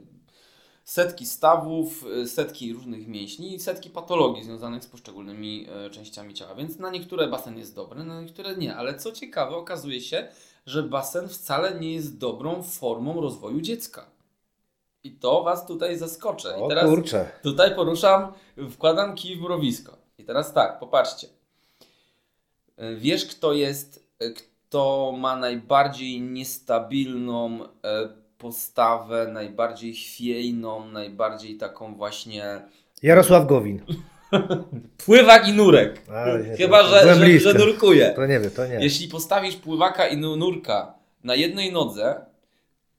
[0.84, 6.56] setki stawów, setki różnych mięśni i setki patologii związanych z poszczególnymi e, częściami ciała.
[6.56, 8.76] Więc na niektóre basen jest dobry, na niektóre nie.
[8.76, 10.28] Ale co ciekawe, okazuje się,
[10.66, 14.06] że basen wcale nie jest dobrą formą rozwoju dziecka.
[15.04, 16.58] I to Was tutaj zaskoczę.
[16.66, 17.32] I teraz kurczę.
[17.44, 18.34] tutaj poruszam,
[18.72, 19.98] wkładam kij w mrowisko.
[20.18, 21.28] I teraz tak, popatrzcie.
[22.78, 24.08] E, wiesz, kto jest,
[24.70, 27.68] kto ma najbardziej niestabilną e,
[28.38, 32.62] postawę, najbardziej chwiejną, najbardziej taką właśnie.
[33.04, 33.82] Jarosław Gowin.
[35.06, 36.02] Pływak i nurek.
[36.50, 38.14] Nie, Chyba, to, że, że, że, nurkuje.
[38.16, 38.74] To nie wiem, to nie.
[38.74, 42.26] Jeśli postawisz pływaka i nurka na jednej nodze,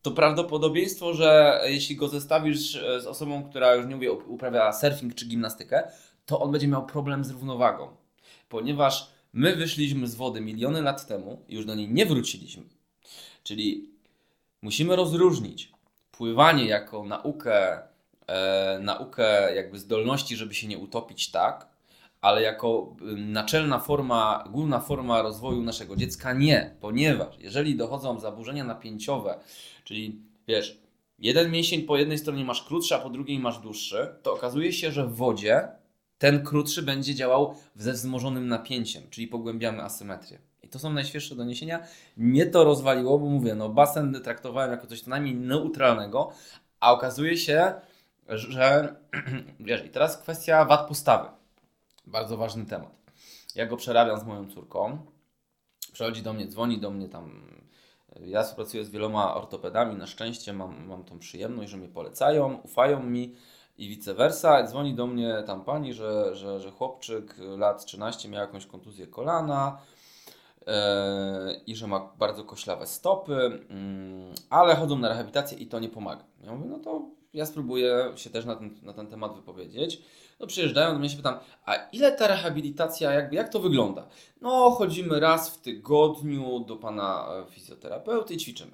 [0.02, 5.14] to prawdopodobieństwo, że jeśli go zestawisz e, z osobą, która już nie mówię, uprawia surfing
[5.14, 5.83] czy gimnastykę,
[6.26, 7.88] to on będzie miał problem z równowagą.
[8.48, 12.62] Ponieważ My wyszliśmy z wody miliony lat temu i już do niej nie wróciliśmy.
[13.42, 13.90] Czyli
[14.62, 15.72] musimy rozróżnić
[16.11, 17.83] pływanie jako naukę,
[18.27, 21.68] e, naukę jakby zdolności, żeby się nie utopić tak,
[22.20, 29.38] ale jako naczelna forma, główna forma rozwoju naszego dziecka nie, ponieważ jeżeli dochodzą zaburzenia napięciowe,
[29.85, 30.79] czyli wiesz,
[31.18, 34.92] jeden mięsień po jednej stronie masz krótszy, a po drugiej masz dłuższy, to okazuje się,
[34.92, 35.68] że w wodzie
[36.18, 40.38] ten krótszy będzie działał ze wzmożonym napięciem, czyli pogłębiamy asymetrię.
[40.62, 41.87] I to są najświeższe doniesienia.
[42.16, 46.33] Mnie to rozwaliło, bo mówię, no basen traktowałem jako coś co najmniej neutralnego,
[46.81, 47.74] a okazuje się,
[48.29, 48.96] że
[49.61, 51.29] wiesz, i teraz kwestia wad postawy.
[52.07, 52.96] Bardzo ważny temat.
[53.55, 54.98] Ja go przerabiam z moją córką
[55.96, 57.50] Przychodzi do mnie, dzwoni do mnie tam.
[58.20, 63.02] Ja współpracuję z wieloma ortopedami, na szczęście mam, mam tą przyjemność, że mnie polecają, ufają
[63.02, 63.35] mi
[63.78, 64.62] i vice versa.
[64.62, 69.78] Dzwoni do mnie tam pani, że, że, że chłopczyk lat 13 miał jakąś kontuzję kolana
[70.66, 70.74] yy,
[71.66, 76.24] i że ma bardzo koślawe stopy, yy, ale chodzą na rehabilitację i to nie pomaga.
[76.44, 80.02] Ja mówię, no to ja spróbuję się też na ten, na ten temat wypowiedzieć.
[80.40, 84.08] No przyjeżdżają do mnie się pytam, a ile ta rehabilitacja, jakby, jak to wygląda?
[84.40, 88.72] No chodzimy raz w tygodniu do pana e, fizjoterapeuty i ćwiczymy.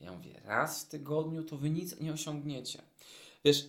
[0.00, 2.82] Ja mówię, raz w tygodniu to wy nic nie osiągniecie.
[3.44, 3.68] Wiesz,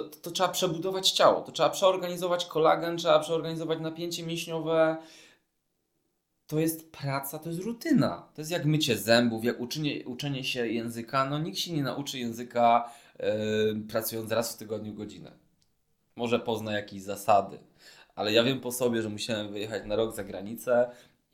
[0.00, 4.96] to, to trzeba przebudować ciało, to trzeba przeorganizować kolagen, trzeba przeorganizować napięcie mięśniowe.
[6.46, 8.28] To jest praca, to jest rutyna.
[8.34, 11.24] To jest jak mycie zębów, jak uczenie, uczenie się języka.
[11.24, 13.26] No nikt się nie nauczy języka yy,
[13.88, 15.32] pracując raz w tygodniu godzinę.
[16.16, 17.58] Może pozna jakieś zasady,
[18.14, 20.90] ale ja wiem po sobie, że musiałem wyjechać na rok za granicę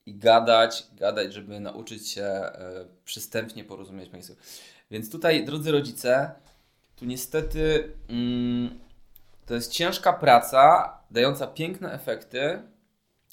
[0.07, 2.43] i gadać, gadać, żeby nauczyć się
[2.79, 4.37] yy, przystępnie porozumieć Państwu.
[4.91, 6.33] Więc tutaj, drodzy rodzice,
[7.01, 8.81] tu niestety mm,
[9.47, 12.63] to jest ciężka praca, dająca piękne efekty,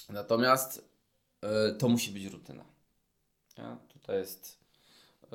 [0.10, 0.90] natomiast
[1.70, 2.64] y, to musi być rutyna.
[3.58, 3.78] Ja?
[3.94, 4.58] Tutaj jest.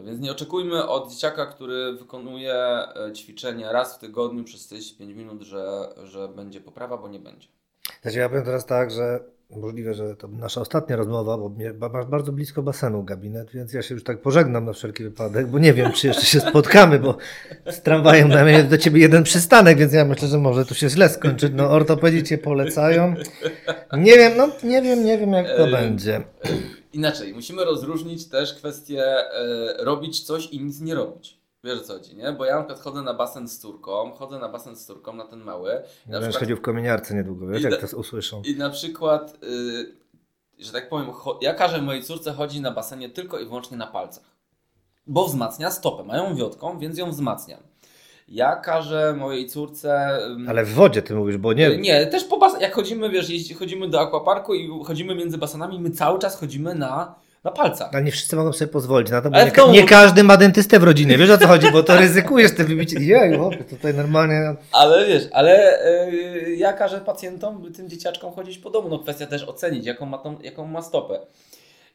[0.04, 5.42] Więc nie oczekujmy od dzieciaka, który wykonuje e, ćwiczenia raz w tygodniu przez 45 minut,
[5.42, 7.48] że, że będzie poprawa, bo nie będzie.
[8.02, 9.24] Znaczy ja powiem teraz tak, że
[9.56, 11.38] możliwe, że to nasza ostatnia rozmowa,
[11.78, 15.46] bo masz bardzo blisko basenu gabinet, więc ja się już tak pożegnam na wszelki wypadek,
[15.46, 17.16] bo nie wiem, czy jeszcze się spotkamy, bo
[17.70, 21.08] z tramwajem damy do ciebie jeden przystanek, więc ja myślę, że może tu się źle
[21.08, 21.52] skończyć.
[21.54, 23.14] No ortopedzi cię polecają.
[23.98, 26.22] Nie wiem, no nie wiem, nie wiem jak to będzie.
[26.92, 31.41] Inaczej, musimy rozróżnić też kwestię e, robić coś i nic nie robić.
[31.64, 32.32] Wiesz co chodzi, nie?
[32.32, 35.24] Bo ja na przykład chodzę na basen z córką, chodzę na basen z córką, na
[35.24, 35.70] ten mały.
[36.08, 38.42] Ja będę chodził w kominiarce niedługo, wiesz, jak to usłyszą.
[38.42, 39.96] I na przykład, yy,
[40.58, 41.06] że tak powiem,
[41.40, 44.24] ja każę mojej córce chodzić na basenie tylko i wyłącznie na palcach.
[45.06, 46.04] Bo wzmacnia stopę.
[46.04, 47.60] Mają wiotką, więc ją wzmacniam.
[48.28, 50.18] Ja każę mojej córce.
[50.48, 51.76] Ale w wodzie ty mówisz, bo nie.
[51.76, 52.60] Nie, też po basen.
[52.60, 56.74] Jak chodzimy, wiesz, jeśli chodzimy do aquaparku i chodzimy między basenami, my cały czas chodzimy
[56.74, 57.14] na
[57.44, 57.90] na palcach.
[57.92, 59.70] Ale nie wszyscy mogą sobie pozwolić na to, bo nie, to...
[59.70, 61.18] nie, każdy ma dentystę w rodzinie.
[61.18, 63.00] Wiesz o co chodzi, bo to ryzykujesz te wybicie.
[63.00, 63.38] Jej,
[63.70, 64.54] tutaj normalnie.
[64.72, 65.78] Ale wiesz, ale
[66.44, 68.88] yy, ja każę pacjentom, tym dzieciaczkom chodzić po domu.
[68.88, 71.18] No kwestia też ocenić, jaką ma, tą, jaką ma stopę.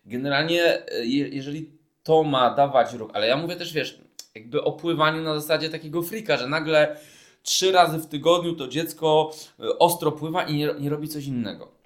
[0.05, 1.71] Generalnie, je, jeżeli
[2.03, 4.01] to ma dawać ruch, ale ja mówię też, wiesz,
[4.35, 6.97] jakby o pływaniu na zasadzie takiego frika, że nagle
[7.43, 11.76] trzy razy w tygodniu to dziecko y, ostro pływa i nie, nie robi coś innego.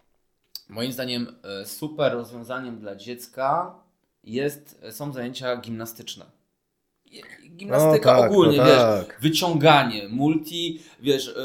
[0.71, 3.75] Moim zdaniem e, super rozwiązaniem dla dziecka
[4.23, 6.25] jest, są zajęcia gimnastyczne.
[7.57, 9.19] Gimnastyka no tak, ogólnie, no wiesz, tak.
[9.21, 11.35] wyciąganie, multi, wiesz,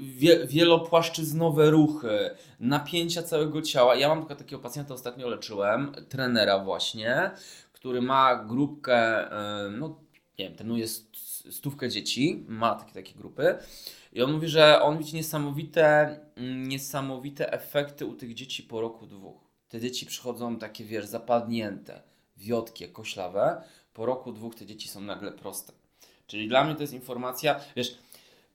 [0.00, 3.94] wie, wielopłaszczyznowe ruchy, napięcia całego ciała.
[3.94, 7.30] Ja mam takiego pacjenta ostatnio leczyłem, trenera właśnie,
[7.72, 9.28] który ma grupkę,
[9.78, 9.96] no
[10.38, 10.86] nie wiem, trenuje
[11.50, 13.58] stówkę dzieci, ma takie, takie grupy
[14.12, 16.20] i on mówi, że on widzi niesamowite,
[16.56, 19.50] niesamowite efekty u tych dzieci po roku, dwóch.
[19.68, 22.02] Te dzieci przychodzą takie, wiesz, zapadnięte,
[22.36, 23.62] wiotkie, koślawe.
[23.94, 25.72] Po roku, dwóch te dzieci są nagle proste.
[26.26, 27.98] Czyli dla mnie to jest informacja, wiesz,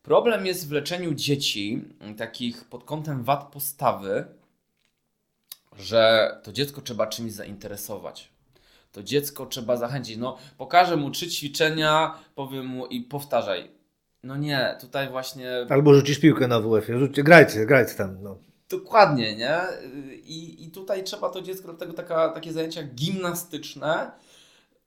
[0.03, 4.25] problem jest w leczeniu dzieci, mm, takich pod kątem wad postawy,
[5.77, 8.34] że to dziecko trzeba czymś zainteresować.
[8.95, 10.17] To dziecko trzeba zachęcić.
[10.17, 13.75] No, pokażę mu trzy ćwiczenia, powiem mu i powtarzaj
[14.25, 15.51] no nie, tutaj właśnie.
[15.69, 16.61] Albo rzucisz piłkę na
[16.99, 18.17] rzućcie, grajcie, grajcie tam.
[18.21, 18.37] No.
[18.69, 19.59] Dokładnie, nie?
[20.23, 24.11] I, I tutaj trzeba to dziecko, dlatego taka, takie zajęcia gimnastyczne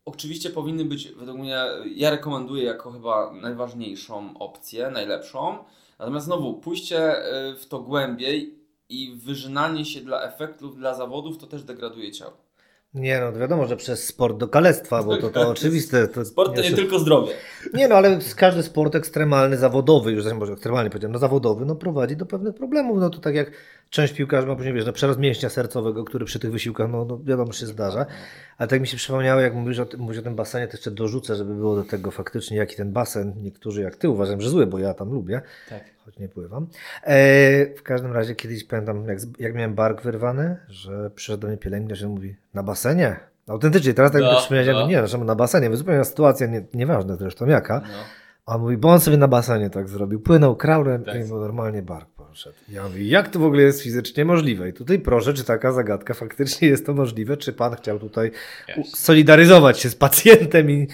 [0.04, 1.58] oczywiście powinny być, według mnie,
[1.94, 5.64] ja rekomenduję jako chyba najważniejszą opcję, najlepszą.
[5.98, 11.46] Natomiast znowu, pójście y, w to głębiej i wyżynanie się dla efektów, dla zawodów, to
[11.46, 12.47] też degraduje ciało.
[12.94, 16.08] Nie, no wiadomo, że przez sport do kalectwa, bo to, to oczywiste.
[16.08, 17.32] To sport to nie tylko zdrowie.
[17.74, 22.16] Nie, no ale każdy sport ekstremalny, zawodowy, już może ekstremalnie powiedziałem, no zawodowy, no prowadzi
[22.16, 22.98] do pewnych problemów.
[22.98, 23.50] No to tak jak
[23.90, 27.18] część piłkarzy ma później, wiesz, no przerost mięśnia sercowego, który przy tych wysiłkach, no, no
[27.24, 28.06] wiadomo, się zdarza.
[28.58, 30.90] Ale tak mi się przypomniało, jak mówisz o, tym, mówisz o tym basenie, to jeszcze
[30.90, 34.66] dorzucę, żeby było do tego faktycznie, jaki ten basen, niektórzy jak ty uważam, że zły,
[34.66, 35.84] bo ja tam lubię, tak.
[36.04, 36.66] choć nie pływam.
[37.02, 41.56] E, w każdym razie kiedyś pamiętam, jak, jak miałem bark wyrwany, że przyszedł do mnie
[41.56, 43.16] pielęgniarz i mówi, na basenie?
[43.46, 44.86] Autentycznie, teraz tak no, przypomniałeś, no.
[44.86, 47.80] nie, że na basenie, zupełnie sytuacja, nie, nieważna zresztą jaka.
[47.80, 47.88] No.
[48.46, 51.16] A on mówi, bo on sobie na basenie tak zrobił, płynął kraulem tak.
[51.16, 52.56] i normalnie bark poszedł.
[52.68, 54.68] Ja mówię, jak to w ogóle jest fizycznie możliwe?
[54.68, 57.36] I tutaj proszę, czy taka zagadka faktycznie jest to możliwe?
[57.36, 58.30] Czy pan chciał tutaj
[58.94, 60.86] solidaryzować się z pacjentem i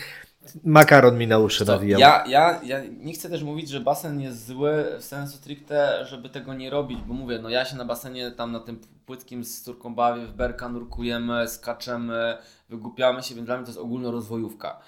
[0.64, 2.00] makaron mi na uszy nawijał.
[2.00, 6.28] ja, ja, ja nie chcę też mówić, że basen jest zły w sensu stricte, żeby
[6.28, 9.62] tego nie robić, bo mówię, no ja się na basenie tam na tym płytkim z
[9.62, 14.80] córką bawię, w berka nurkujemy, skaczemy, wygłupiamy się, więc dla mnie to jest ogólnorozwojówka.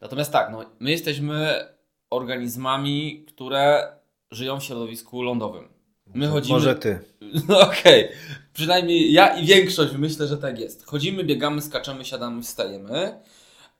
[0.00, 1.66] Natomiast tak, no, my jesteśmy
[2.10, 3.92] organizmami, które
[4.32, 5.68] żyją w środowisku lądowym.
[6.14, 6.58] My chodzimy...
[6.58, 6.98] Może ty.
[7.48, 8.08] No okej,
[8.52, 10.86] przynajmniej ja i większość myślę, że tak jest.
[10.86, 13.20] Chodzimy, biegamy, skaczemy, siadamy, wstajemy.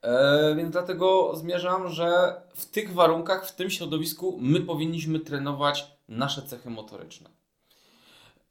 [0.02, 6.42] E, więc dlatego zmierzam, że w tych warunkach, w tym środowisku my powinniśmy trenować nasze
[6.42, 7.30] cechy motoryczne.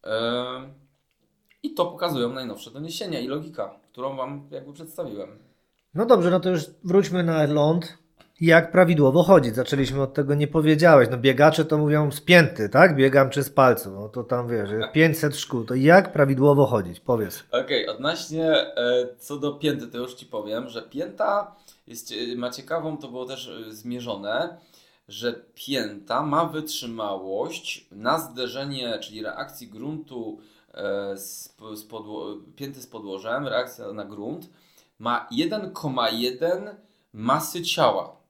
[0.03, 0.43] E,
[1.63, 5.39] I to pokazują najnowsze doniesienia i logika, którą Wam jakby przedstawiłem.
[5.93, 7.97] No dobrze, no to już wróćmy na ląd.
[8.41, 9.55] Jak prawidłowo chodzić?
[9.55, 11.07] Zaczęliśmy od tego, nie powiedziałeś.
[11.11, 12.95] No biegacze to mówią spięty, tak?
[12.95, 13.93] Biegam czy z palców.
[13.93, 15.63] No to tam wiesz, 500 szkół.
[15.65, 16.99] To jak prawidłowo chodzić?
[16.99, 17.43] Powiedz.
[17.51, 21.55] Okej, odnośnie e, co do pięty, to już Ci powiem, że pięta
[21.87, 24.57] jest, e, ma ciekawą, to było też e, zmierzone,
[25.07, 30.39] że pięta ma wytrzymałość na zderzenie, czyli reakcji gruntu
[31.15, 31.43] z,
[31.75, 34.49] z podło- pięty z podłożem, reakcja na grunt,
[34.99, 36.75] ma 1,1
[37.13, 38.20] masy ciała.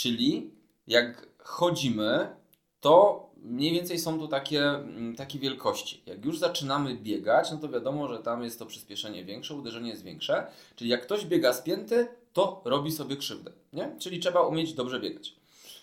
[0.00, 0.50] Czyli
[0.86, 2.36] jak chodzimy,
[2.80, 6.02] to mniej więcej są to takie, mm, takie wielkości.
[6.06, 10.02] Jak już zaczynamy biegać, no to wiadomo, że tam jest to przyspieszenie większe, uderzenie jest
[10.02, 10.46] większe.
[10.76, 13.52] Czyli jak ktoś biega spięty, to robi sobie krzywdę.
[13.72, 13.96] Nie?
[13.98, 15.36] Czyli trzeba umieć dobrze biegać.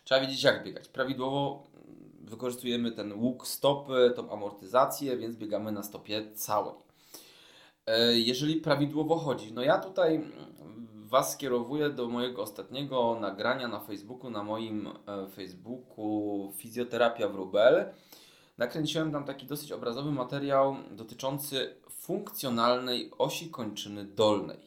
[0.04, 0.88] Trzeba wiedzieć, jak biegać.
[0.88, 6.76] Prawidłowo mm, wykorzystujemy ten łuk stopy, tą amortyzację, więc biegamy na stopie całej.
[7.88, 10.32] E, Jeżeli prawidłowo chodzi, no ja tutaj mm,
[11.10, 17.94] Was skierowuję do mojego ostatniego nagrania na Facebooku, na moim e, Facebooku Fizjoterapia Wróbel.
[18.58, 24.60] Nakręciłem tam taki dosyć obrazowy materiał dotyczący funkcjonalnej osi kończyny dolnej.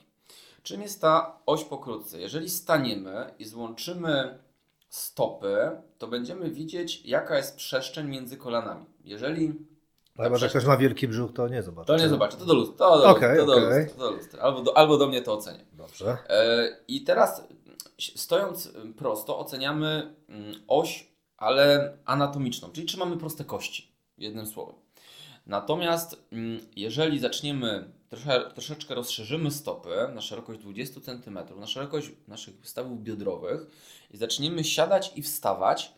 [0.62, 2.20] Czym jest ta oś pokrótce?
[2.20, 4.38] Jeżeli staniemy i złączymy
[4.88, 8.86] stopy, to będziemy widzieć, jaka jest przestrzeń między kolanami.
[9.04, 9.54] Jeżeli
[10.16, 11.86] Chyba, że ktoś ma wielki brzuch, to nie zobaczy.
[11.86, 13.84] to nie zobaczę, to do lustra, to do, Okej, to do, okej.
[13.84, 14.42] lustra, to do lustra.
[14.42, 15.64] Albo, do, albo do mnie to ocenię.
[15.72, 16.18] Dobrze.
[16.28, 17.42] E, I teraz
[18.16, 24.74] stojąc prosto oceniamy mm, oś, ale anatomiczną, czyli czy mamy proste kości, jednym słowem.
[25.46, 32.54] Natomiast mm, jeżeli zaczniemy, trosze, troszeczkę rozszerzymy stopy na szerokość 20 cm, na szerokość naszych
[32.62, 33.60] stawów biodrowych
[34.10, 35.94] i zaczniemy siadać i wstawać,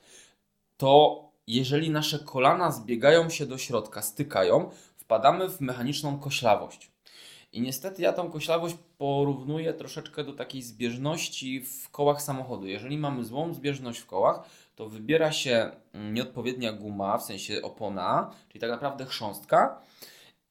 [0.77, 6.93] to jeżeli nasze kolana zbiegają się do środka, stykają, wpadamy w mechaniczną koślawość.
[7.53, 12.67] I niestety ja tą koślawość porównuję troszeczkę do takiej zbieżności w kołach samochodu.
[12.67, 14.41] Jeżeli mamy złą zbieżność w kołach,
[14.77, 19.81] to wybiera się mm, nieodpowiednia guma, w sensie opona, czyli tak naprawdę chrząstka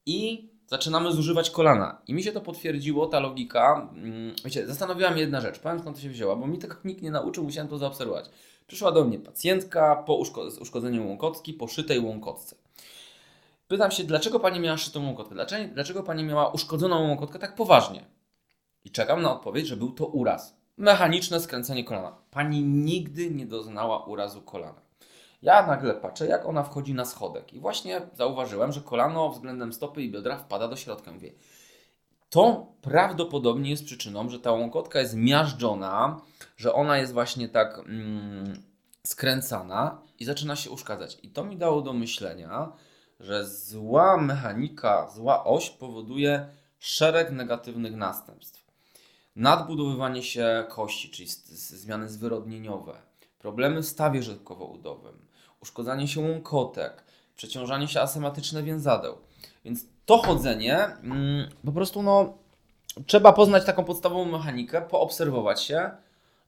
[0.05, 2.01] i zaczynamy zużywać kolana.
[2.07, 3.89] I mi się to potwierdziło, ta logika.
[3.93, 7.01] Mm, Wiecie, zastanowiła mnie jedna rzecz, powiem skąd to się wzięła, bo mi tego nikt
[7.01, 8.25] nie nauczył, musiałem to zaobserwować.
[8.71, 12.55] Przyszła do mnie pacjentka po uszko- z uszkodzeniem łąkotki, po szytej łąkotce.
[13.67, 15.35] Pytam się, dlaczego pani miała szytą łąkotkę?
[15.35, 18.05] Dlaczego, dlaczego pani miała uszkodzoną łąkotkę tak poważnie?
[18.85, 20.55] I czekam na odpowiedź, że był to uraz.
[20.77, 22.17] Mechaniczne skręcenie kolana.
[22.31, 24.81] Pani nigdy nie doznała urazu kolana.
[25.41, 27.53] Ja nagle patrzę, jak ona wchodzi na schodek.
[27.53, 31.11] I właśnie zauważyłem, że kolano względem stopy i biodra wpada do środka.
[31.11, 31.31] Mówię,
[32.31, 36.21] to prawdopodobnie jest przyczyną, że ta łąkotka jest miażdżona,
[36.57, 38.63] że ona jest właśnie tak mm,
[39.07, 41.17] skręcana i zaczyna się uszkadzać.
[41.23, 42.71] I to mi dało do myślenia,
[43.19, 46.47] że zła mechanika, zła oś powoduje
[46.79, 48.65] szereg negatywnych następstw.
[49.35, 51.29] Nadbudowywanie się kości, czyli
[51.79, 52.93] zmiany zwyrodnieniowe,
[53.39, 55.25] problemy w stawie żelkowo-udowym,
[55.61, 57.03] uszkodzanie się łąkotek,
[57.35, 59.17] przeciążanie się asematyczne więzadeł.
[59.65, 62.33] Więc to chodzenie mm, po prostu no,
[63.05, 65.91] trzeba poznać taką podstawową mechanikę, poobserwować się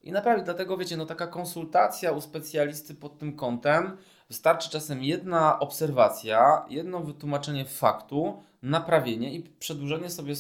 [0.04, 0.46] i naprawić.
[0.46, 7.00] Dlatego wiecie, no taka konsultacja u specjalisty pod tym kątem wystarczy czasem jedna obserwacja, jedno
[7.00, 10.34] wytłumaczenie faktu, naprawienie i przedłużenie sobie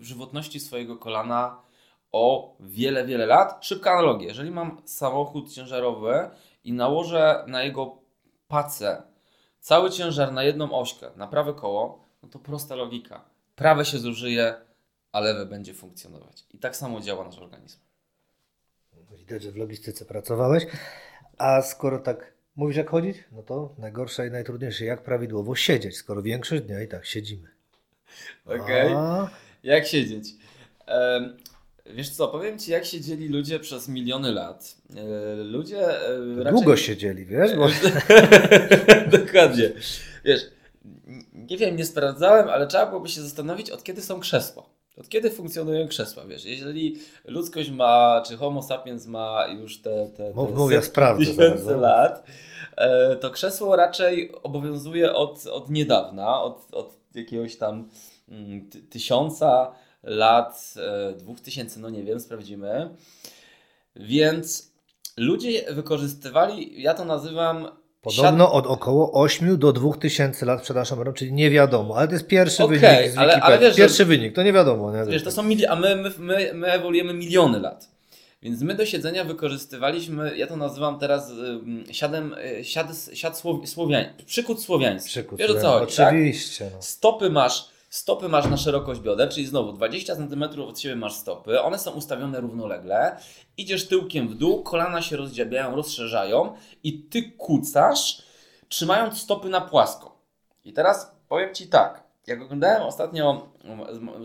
[0.00, 1.56] żywotności swojego kolana
[2.12, 3.58] o wiele, wiele lat.
[3.60, 4.28] Szybka analogia.
[4.28, 6.30] Jeżeli mam samochód ciężarowy
[6.64, 7.98] i nałożę na jego
[8.48, 9.02] pacę
[9.60, 13.24] cały ciężar na jedną ośkę, na prawe koło, no to prosta logika.
[13.56, 14.54] Prawe się zużyje,
[15.12, 16.44] a lewe będzie funkcjonować.
[16.54, 17.78] I tak samo działa nasz organizm.
[19.18, 20.66] Widać, że w logistyce pracowałeś.
[21.38, 26.22] A skoro tak mówisz, jak chodzić, no to najgorsze i najtrudniejsze, jak prawidłowo siedzieć, skoro
[26.22, 27.48] większość dnia i tak siedzimy.
[28.46, 28.92] Okej.
[28.96, 29.30] A,
[29.62, 30.28] Jak siedzieć?
[30.86, 31.36] Em,
[31.86, 34.76] wiesz co, powiem Ci, jak siedzieli ludzie przez miliony lat.
[34.96, 36.52] E, ludzie e, raczej...
[36.52, 37.56] Długo siedzieli, wiesz?
[37.56, 37.68] Bo...
[39.18, 39.72] Dokładnie.
[40.24, 40.50] Wiesz,
[41.32, 44.62] nie wiem, nie sprawdzałem, ale trzeba byłoby się zastanowić, od kiedy są krzesła.
[44.96, 46.44] Od kiedy funkcjonują krzesła, wiesz?
[46.44, 51.24] Jeżeli ludzkość ma, czy homo sapiens ma już te, te, te Mów, mów, ja sprawdzę
[51.24, 52.24] tysiące lat,
[52.76, 57.88] e, to krzesło raczej obowiązuje od, od niedawna, od, od jakiegoś tam
[58.28, 59.72] mm, ty, tysiąca
[60.02, 62.94] lat, e, dwóch tysięcy, no nie wiem, sprawdzimy.
[63.96, 64.72] Więc
[65.16, 67.68] ludzie wykorzystywali, ja to nazywam
[68.02, 72.26] Podobno od około 8 do 2000 lat, przepraszam, Aaron, czyli nie wiadomo, ale to jest
[72.26, 74.92] pierwszy Okej, wynik z ale- ale wiesz, że- pierwszy wynik, to nie wiadomo.
[74.96, 75.04] Nie?
[75.12, 77.88] Wiesz, to są mili- a my, my, my, my ewoluujemy miliony lat.
[78.42, 81.32] Więc my do siedzenia wykorzystywaliśmy, ja to nazywam teraz
[81.92, 85.08] siadem, y, siad, siad słow, słowiań, przykut słowiański.
[85.10, 86.08] Przykład, Wiesz co chodzi, tak?
[86.08, 86.70] Oczywiście.
[86.76, 86.82] No.
[86.82, 91.60] Stopy masz, stopy masz na szerokość bioder, czyli znowu 20 cm od siebie masz stopy,
[91.60, 93.16] one są ustawione równolegle,
[93.56, 98.22] idziesz tyłkiem w dół, kolana się rozdziabiają, rozszerzają i ty kucasz,
[98.68, 100.18] trzymając stopy na płasko.
[100.64, 103.48] I teraz powiem Ci tak, jak oglądałem ostatnio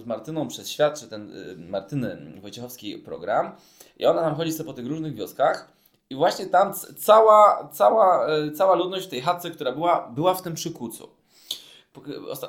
[0.02, 3.52] z- Martyną przez świat, czy ten y, Martyny Wojciechowski program,
[3.98, 5.72] i ona tam chodzi sobie po tych różnych wioskach,
[6.10, 10.42] i właśnie tam cała, cała, y, cała ludność w tej chatce, która była, była w
[10.42, 11.10] tym przykucu.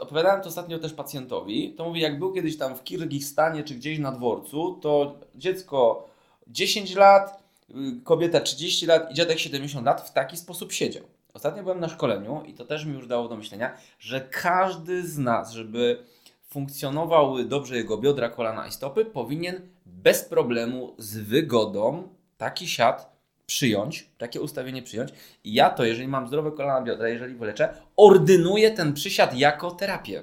[0.00, 1.74] Opowiadałem to ostatnio też pacjentowi.
[1.74, 6.08] To mówi, jak był kiedyś tam w Kirgistanie czy gdzieś na dworcu, to dziecko
[6.46, 7.74] 10 lat, y,
[8.04, 11.04] kobieta 30 lat i dziadek 70 lat w taki sposób siedział.
[11.34, 15.18] Ostatnio byłem na szkoleniu i to też mi już dało do myślenia, że każdy z
[15.18, 16.04] nas, żeby
[16.48, 23.15] funkcjonowały dobrze jego biodra, kolana i stopy, powinien bez problemu, z wygodą taki siad
[23.46, 25.10] przyjąć, takie ustawienie przyjąć.
[25.44, 30.22] I ja to, jeżeli mam zdrowe kolana, biodra, jeżeli wyleczę, ordynuję ten przysiad jako terapię.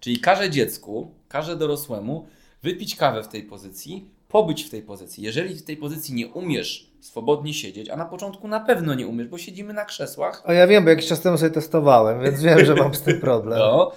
[0.00, 2.26] Czyli każę dziecku, każę dorosłemu
[2.62, 5.24] wypić kawę w tej pozycji, pobyć w tej pozycji.
[5.24, 9.28] Jeżeli w tej pozycji nie umiesz swobodnie siedzieć, a na początku na pewno nie umiesz,
[9.28, 12.64] bo siedzimy na krzesłach, A ja wiem, bo jakiś czas temu sobie testowałem, więc wiem,
[12.64, 13.58] że mam z tym problem.
[13.58, 13.92] no,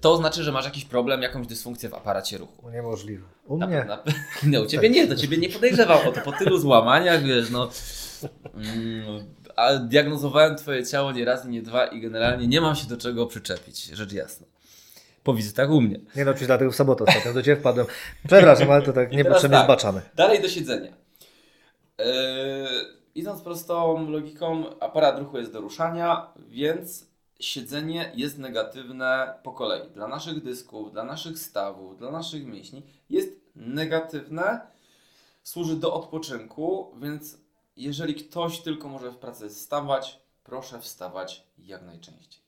[0.00, 2.70] to znaczy, że masz jakiś problem, jakąś dysfunkcję w aparacie ruchu.
[2.70, 3.26] Niemożliwe.
[3.46, 3.84] U Na, mnie.
[3.84, 4.02] na,
[4.50, 7.70] nie, u ciebie nie, do ciebie nie podejrzewał o to po tylu złamaniach, wiesz, no.
[8.54, 12.96] Mm, a diagnozowałem twoje ciało nie raz, nie dwa i generalnie nie mam się do
[12.96, 14.46] czego przyczepić, rzecz jasna.
[15.22, 16.00] Po wizytach u mnie.
[16.16, 17.86] Nie no, czy dlatego w sobotę ostatnio do Ciebie wpadłem.
[18.26, 19.66] Przepraszam, ale to tak niepotrzebnie tak.
[19.66, 20.00] zbaczamy.
[20.16, 20.92] Dalej do siedzenia.
[21.98, 22.04] Yy,
[23.14, 27.09] idąc prostą logiką, aparat ruchu jest do ruszania, więc
[27.40, 29.90] siedzenie jest negatywne po kolei.
[29.90, 34.60] Dla naszych dysków, dla naszych stawów, dla naszych mięśni jest negatywne,
[35.42, 37.38] służy do odpoczynku, więc
[37.76, 42.42] jeżeli ktoś tylko może w pracy wstawać, proszę wstawać jak najczęściej.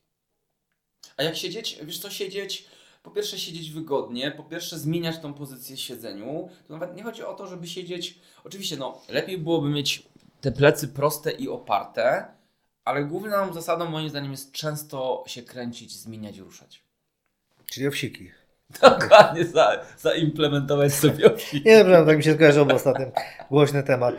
[1.17, 1.79] A jak siedzieć?
[1.83, 2.69] Wiesz co, siedzieć
[3.03, 6.49] po pierwsze siedzieć wygodnie, po pierwsze zmieniać tą pozycję siedzeniu.
[6.69, 8.19] To nawet nie chodzi o to, żeby siedzieć.
[8.45, 10.03] Oczywiście, no, lepiej byłoby mieć
[10.41, 12.35] te plecy proste i oparte,
[12.85, 16.83] ale główną zasadą moim zdaniem jest często się kręcić, zmieniać, ruszać.
[17.67, 18.31] Czyli owsiki.
[18.83, 21.69] Dokładnie, za, zaimplementować sobie owsiki.
[21.69, 23.07] Nie wiem, tak mi się skojarzyło, bo ostatnio
[23.51, 24.15] głośny temat.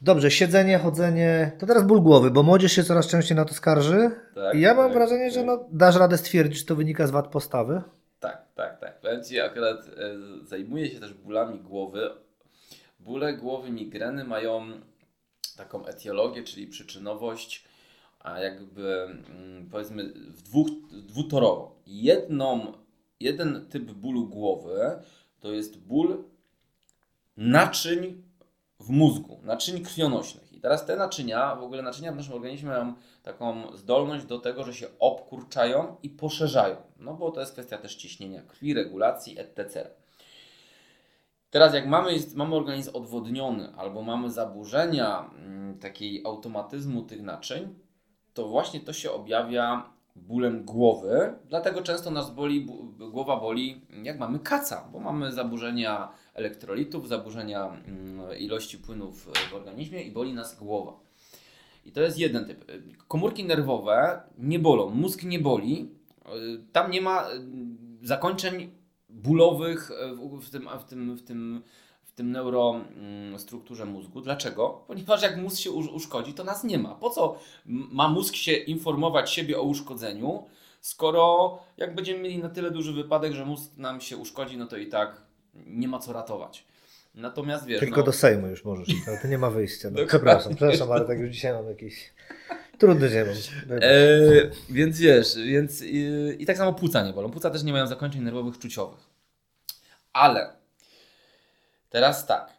[0.00, 4.10] Dobrze, siedzenie, chodzenie, to teraz ból głowy, bo młodzież się coraz częściej na to skarży.
[4.34, 7.10] Tak, I ja mam tak, wrażenie, że no, dasz radę stwierdzić, że to wynika z
[7.10, 7.82] wad postawy.
[8.20, 9.00] Tak, tak, tak.
[9.00, 9.90] Powiem Ci, akurat e,
[10.46, 12.10] zajmuję się też bólami głowy.
[13.00, 14.66] Bóle głowy, migreny mają
[15.56, 17.64] taką etiologię, czyli przyczynowość,
[18.24, 21.76] a jakby mm, powiedzmy w dwóch, dwutorowo.
[21.86, 22.72] Jedną,
[23.20, 24.98] jeden typ bólu głowy
[25.40, 26.24] to jest ból
[27.36, 28.22] naczyń
[28.80, 30.52] w mózgu, naczyń krwionośnych.
[30.52, 34.64] I teraz te naczynia, w ogóle naczynia w naszym organizmie mają taką zdolność do tego,
[34.64, 36.76] że się obkurczają i poszerzają.
[36.98, 39.90] No bo to jest kwestia też ciśnienia krwi, regulacji, etc.
[41.50, 47.83] Teraz jak mamy, mamy organizm odwodniony albo mamy zaburzenia mm, takiej automatyzmu tych naczyń,
[48.34, 51.34] to właśnie to się objawia bólem głowy.
[51.48, 52.66] Dlatego często nas boli,
[53.10, 60.02] głowa boli jak mamy kaca, bo mamy zaburzenia elektrolitów, zaburzenia mm, ilości płynów w organizmie
[60.02, 61.00] i boli nas głowa.
[61.84, 62.72] I to jest jeden typ.
[63.08, 65.90] Komórki nerwowe nie bolą, mózg nie boli.
[66.72, 68.70] Tam nie ma y, zakończeń
[69.08, 71.62] bólowych y, w, tym, w, tym, w, tym,
[72.14, 74.20] tym neurostrukturze mózgu.
[74.20, 74.84] Dlaczego?
[74.86, 76.94] Ponieważ jak mózg się usz- uszkodzi, to nas nie ma.
[76.94, 80.44] Po co ma mózg się informować siebie o uszkodzeniu,
[80.80, 84.76] skoro jak będziemy mieli na tyle duży wypadek, że mózg nam się uszkodzi, no to
[84.76, 85.20] i tak
[85.66, 86.64] nie ma co ratować.
[87.14, 89.88] Natomiast wiesz, Tylko no, do Sejmu już możesz, ale to nie ma wyjścia.
[89.92, 92.12] No, przepraszam, przepraszam, ale tak już dzisiaj mam jakiś
[92.78, 93.24] trudny dzień.
[93.26, 93.34] mam.
[93.68, 93.84] Wybacz.
[93.84, 96.06] E, więc wiesz, więc i,
[96.38, 97.30] i tak samo płuca nie bolą.
[97.30, 99.00] Płuca też nie mają zakończeń nerwowych czuciowych.
[100.12, 100.52] Ale
[101.94, 102.52] teraz tak.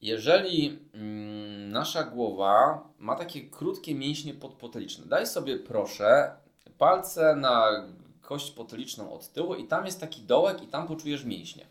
[0.00, 6.30] Jeżeli mm, nasza głowa ma takie krótkie mięśnie podpoteliczne, daj sobie proszę
[6.78, 7.84] palce na
[8.22, 11.66] kość potyliczną od tyłu i tam jest taki dołek i tam poczujesz mięśnie.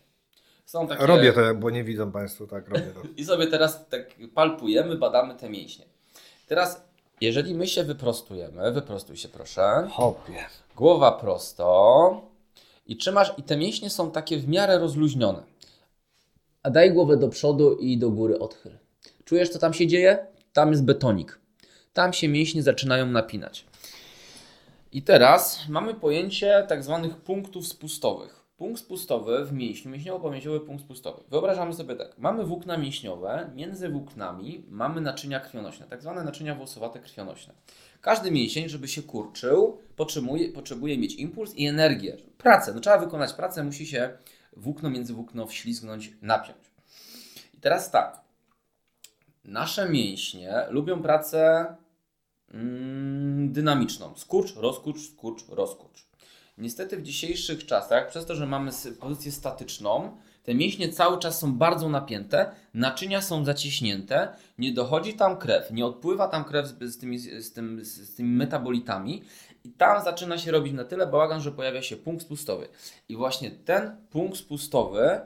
[0.64, 1.06] Są takie...
[1.06, 3.00] Robię to, bo nie widzą Państwo, tak robię to.
[3.16, 5.84] I sobie teraz tak palpujemy, badamy te mięśnie.
[6.48, 6.82] Teraz,
[7.20, 9.88] jeżeli my się wyprostujemy, wyprostuj się proszę.
[9.92, 10.44] Hopie.
[10.76, 12.22] Głowa prosto
[12.86, 15.49] i trzymasz, i te mięśnie są takie w miarę rozluźnione.
[16.62, 18.72] A daj głowę do przodu i do góry odchyl.
[19.24, 20.26] Czujesz, co tam się dzieje?
[20.52, 21.40] Tam jest betonik.
[21.92, 23.66] Tam się mięśnie zaczynają napinać.
[24.92, 28.40] I teraz mamy pojęcie tak zwanych punktów spustowych.
[28.56, 31.22] Punkt spustowy w mięśniu, mięśniowo-pomięciowy punkt spustowy.
[31.30, 37.00] Wyobrażamy sobie tak, mamy włókna mięśniowe, między włóknami mamy naczynia krwionośne, tak zwane naczynia włosowate
[37.00, 37.54] krwionośne.
[38.00, 42.16] Każdy mięsień, żeby się kurczył, potrzebuje, potrzebuje mieć impuls i energię.
[42.38, 44.10] Pracę, no trzeba wykonać pracę, musi się
[44.56, 46.58] włókno między włókno wślizgnąć, napiąć.
[47.54, 48.20] I teraz tak,
[49.44, 51.66] nasze mięśnie lubią pracę
[52.48, 54.16] mm, dynamiczną.
[54.16, 56.06] Skurcz, rozkurcz, skurcz, rozkurcz.
[56.58, 58.70] Niestety w dzisiejszych czasach, przez to, że mamy
[59.00, 64.28] pozycję statyczną, te mięśnie cały czas są bardzo napięte, naczynia są zaciśnięte,
[64.58, 68.36] nie dochodzi tam krew, nie odpływa tam krew z, z, tymi, z, tym, z tymi
[68.36, 69.22] metabolitami
[69.64, 72.68] i tam zaczyna się robić na tyle bałagan, że pojawia się punkt spustowy.
[73.08, 75.20] I właśnie ten punkt spustowy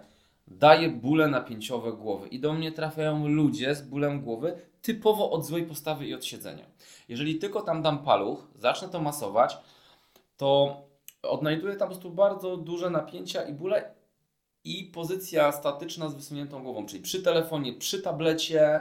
[0.48, 2.28] daje bóle napięciowe głowy.
[2.28, 6.66] I do mnie trafiają ludzie z bólem głowy typowo od złej postawy i od siedzenia.
[7.08, 9.58] Jeżeli tylko tam dam paluch, zacznę to masować,
[10.36, 10.76] to
[11.22, 13.94] odnajduję tam po prostu bardzo duże napięcia i bóle
[14.64, 18.80] i pozycja statyczna z wysuniętą głową, czyli przy telefonie, przy tablecie,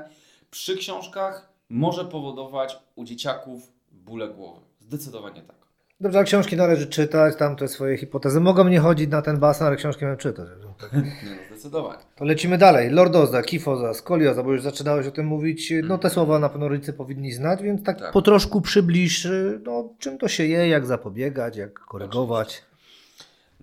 [0.51, 4.62] przy książkach może powodować u dzieciaków bóle głowy.
[4.88, 5.63] Zdecydowanie tak.
[5.99, 8.39] Dobrze, ale książki należy czytać, tam te swoje hipotezy.
[8.39, 10.47] Mogą nie chodzić na ten basen, ale książki mam czytać.
[10.93, 11.99] Nie, no, zdecydowanie.
[12.15, 12.89] To lecimy dalej.
[12.89, 15.73] Lordoza, kifoza, skolioza, bo już zaczynałeś o tym mówić.
[15.84, 18.11] No te słowa na pewno rodzice powinni znać, więc tak, tak.
[18.11, 19.27] po troszku przybliż,
[19.65, 22.63] no, czym to się je, jak zapobiegać, jak korygować.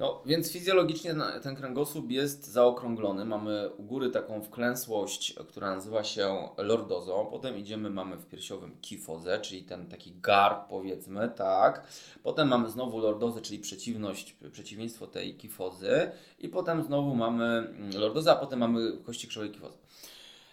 [0.01, 3.24] No, więc fizjologicznie ten kręgosłup jest zaokrąglony.
[3.24, 7.26] Mamy u góry taką wklęsłość, która nazywa się lordozą.
[7.30, 11.86] Potem idziemy, mamy w piersiowym kifozę, czyli ten taki gar, powiedzmy, tak.
[12.22, 16.11] Potem mamy znowu lordozę, czyli przeciwność, przeciwieństwo tej kifozy.
[16.38, 19.78] I potem znowu mamy mm, lordozę, a potem mamy kości krzywej kifozy.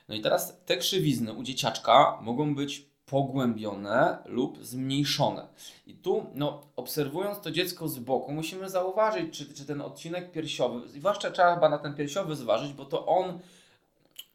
[0.09, 5.47] No i teraz te krzywizny u dzieciaczka mogą być pogłębione lub zmniejszone.
[5.87, 10.87] I tu, no, obserwując to dziecko z boku, musimy zauważyć, czy, czy ten odcinek piersiowy,
[10.87, 13.39] zwłaszcza trzeba chyba na ten piersiowy zważyć, bo to on,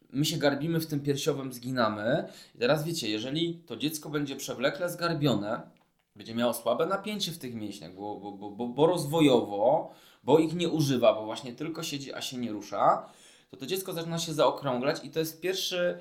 [0.09, 2.27] my się garbimy w tym piersiowym, zginamy.
[2.55, 5.61] I teraz wiecie, jeżeli to dziecko będzie przewlekle zgarbione,
[6.15, 9.91] będzie miało słabe napięcie w tych mięśniach, bo, bo, bo, bo, bo rozwojowo,
[10.23, 13.09] bo ich nie używa, bo właśnie tylko siedzi, a się nie rusza,
[13.51, 15.99] to to dziecko zaczyna się zaokrąglać i to jest pierwszy,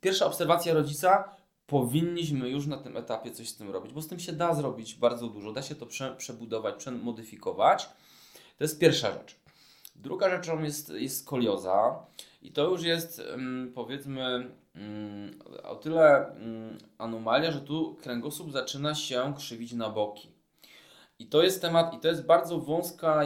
[0.00, 1.41] pierwsza obserwacja rodzica,
[1.72, 4.94] powinniśmy już na tym etapie coś z tym robić, bo z tym się da zrobić
[4.94, 7.88] bardzo dużo, da się to prze, przebudować, przemodyfikować.
[8.58, 9.36] To jest pierwsza rzecz.
[9.96, 12.06] Druga rzeczą jest, jest skolioza
[12.42, 13.22] i to już jest
[13.74, 14.50] powiedzmy
[15.64, 16.34] o tyle
[16.98, 20.28] anomalia, że tu kręgosłup zaczyna się krzywić na boki.
[21.18, 23.22] I to jest temat, i to jest bardzo wąska,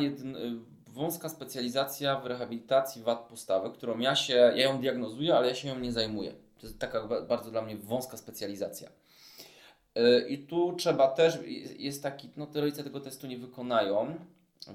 [0.87, 5.69] wąska specjalizacja w rehabilitacji wad postawy, którą ja się, ja ją diagnozuję, ale ja się
[5.69, 6.46] ją nie zajmuję.
[6.61, 8.89] To jest taka bardzo dla mnie wąska specjalizacja.
[9.99, 11.39] Y, I tu trzeba też,
[11.79, 14.15] jest taki, no te rodzice tego testu nie wykonają.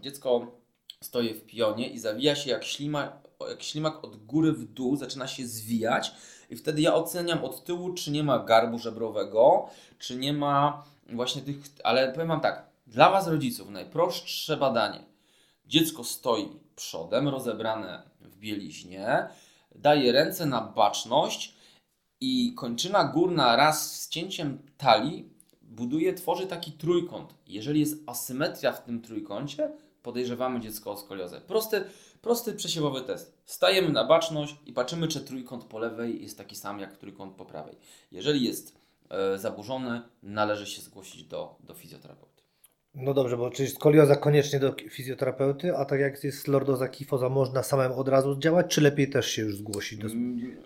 [0.02, 0.62] Dziecko
[1.02, 3.14] stoi w pionie i zawija się jak ślimak,
[3.50, 6.12] jak ślimak od góry w dół, zaczyna się zwijać
[6.50, 9.70] i wtedy ja oceniam od tyłu, czy nie ma garbu żebrowego,
[10.00, 15.04] czy nie ma właśnie tych, ale powiem Wam tak, dla Was rodziców najprostsze badanie.
[15.66, 19.28] Dziecko stoi przodem, rozebrane w bieliźnie,
[19.76, 21.56] daje ręce na baczność,
[22.22, 25.30] i kończyna górna raz z cięciem talii
[25.62, 27.34] buduje, tworzy taki trójkąt.
[27.48, 29.72] Jeżeli jest asymetria w tym trójkącie,
[30.04, 31.42] podejrzewamy dziecko o skoliozę.
[31.42, 31.84] Prosty,
[32.22, 33.38] prosty przesiewowy test.
[33.46, 37.46] Stajemy na baczność i patrzymy, czy trójkąt po lewej jest taki sam jak trójkąt po
[37.46, 37.76] prawej.
[38.12, 38.76] Jeżeli jest
[39.10, 42.31] e, zaburzony, należy się zgłosić do, do fizjoterapeuty.
[42.96, 47.64] No dobrze, bo czyli skolioza koniecznie do fizjoterapeuty, a tak jak jest lordoza kifoza, można
[47.64, 50.00] samemu od razu działać, czy lepiej też się już zgłosić?
[50.00, 50.08] Do...
[50.08, 50.58] Mm,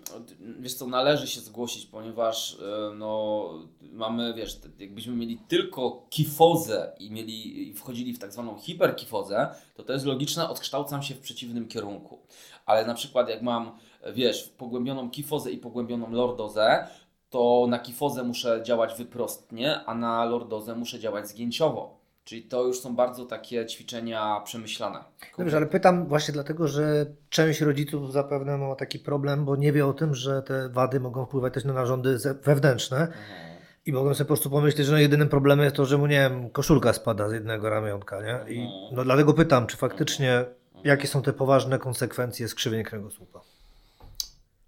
[0.60, 3.50] wiesz co, należy się zgłosić, ponieważ e, no,
[3.92, 9.82] mamy, wiesz, jakbyśmy mieli tylko kifozę i mieli, i wchodzili w tak zwaną hiperkifozę, to
[9.82, 12.18] to jest logiczne, odkształcam się w przeciwnym kierunku.
[12.66, 13.78] Ale na przykład jak mam,
[14.14, 16.86] wiesz, pogłębioną kifozę i pogłębioną lordozę,
[17.30, 21.95] to na kifozę muszę działać wyprostnie, a na lordozę muszę działać zgięciowo.
[22.26, 25.04] Czyli to już są bardzo takie ćwiczenia przemyślane.
[25.38, 29.86] Dobrze, ale pytam właśnie dlatego, że część rodziców zapewne ma taki problem, bo nie wie
[29.86, 33.00] o tym, że te wady mogą wpływać też na narządy wewnętrzne.
[33.00, 33.56] Mhm.
[33.86, 36.20] I mogłem sobie po prostu pomyśleć, że no jedynym problemem jest to, że mu, nie
[36.20, 38.54] wiem, koszulka spada z jednego ramionka, nie?
[38.54, 40.44] I no dlatego pytam, czy faktycznie,
[40.84, 43.40] jakie są te poważne konsekwencje skrzywień kręgosłupa?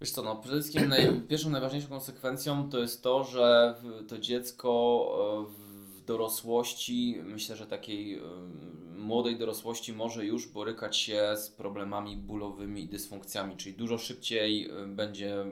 [0.01, 3.75] Wiesz co, no przede wszystkim naj, pierwszą, najważniejszą konsekwencją to jest to, że
[4.07, 5.68] to dziecko w
[6.09, 8.21] dorosłości, myślę, że takiej
[8.97, 15.45] młodej dorosłości może już borykać się z problemami bólowymi i dysfunkcjami, czyli dużo szybciej będzie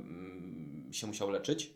[0.91, 1.74] się musiał leczyć.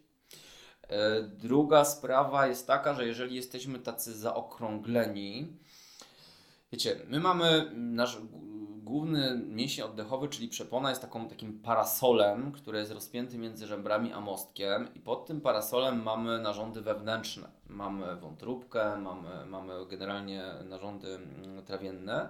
[0.90, 5.48] E, druga sprawa jest taka, że jeżeli jesteśmy tacy zaokrągleni,
[6.72, 8.18] wiecie, my mamy nasz
[8.82, 14.22] główny mięsień oddechowy, czyli przepona, jest taką, takim parasolem, który jest rozpięty między żebrami a
[14.22, 17.50] mostkiem, i pod tym parasolem mamy narządy wewnętrzne.
[17.68, 22.30] Mamy wątróbkę, mamy, mamy generalnie narządy mm, trawienne.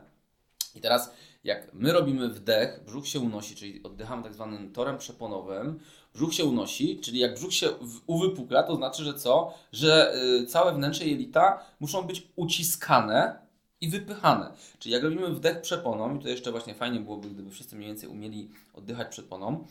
[0.75, 5.79] I teraz, jak my robimy wdech, brzuch się unosi, czyli oddychamy tak zwanym torem przeponowym,
[6.13, 7.69] brzuch się unosi, czyli jak brzuch się
[8.07, 9.53] uwypukla, to znaczy, że co?
[9.71, 13.40] Że y, całe wnętrze jelita muszą być uciskane
[13.81, 14.51] i wypychane.
[14.79, 18.09] Czyli jak robimy wdech przeponą, i to jeszcze właśnie fajnie byłoby, gdyby wszyscy mniej więcej
[18.09, 19.65] umieli oddychać przeponą,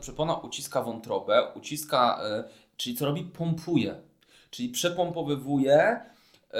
[0.00, 3.22] przepona uciska wątrobę, uciska, y, czyli co robi?
[3.22, 3.94] Pompuje.
[4.50, 6.56] Czyli przepompowywuje y,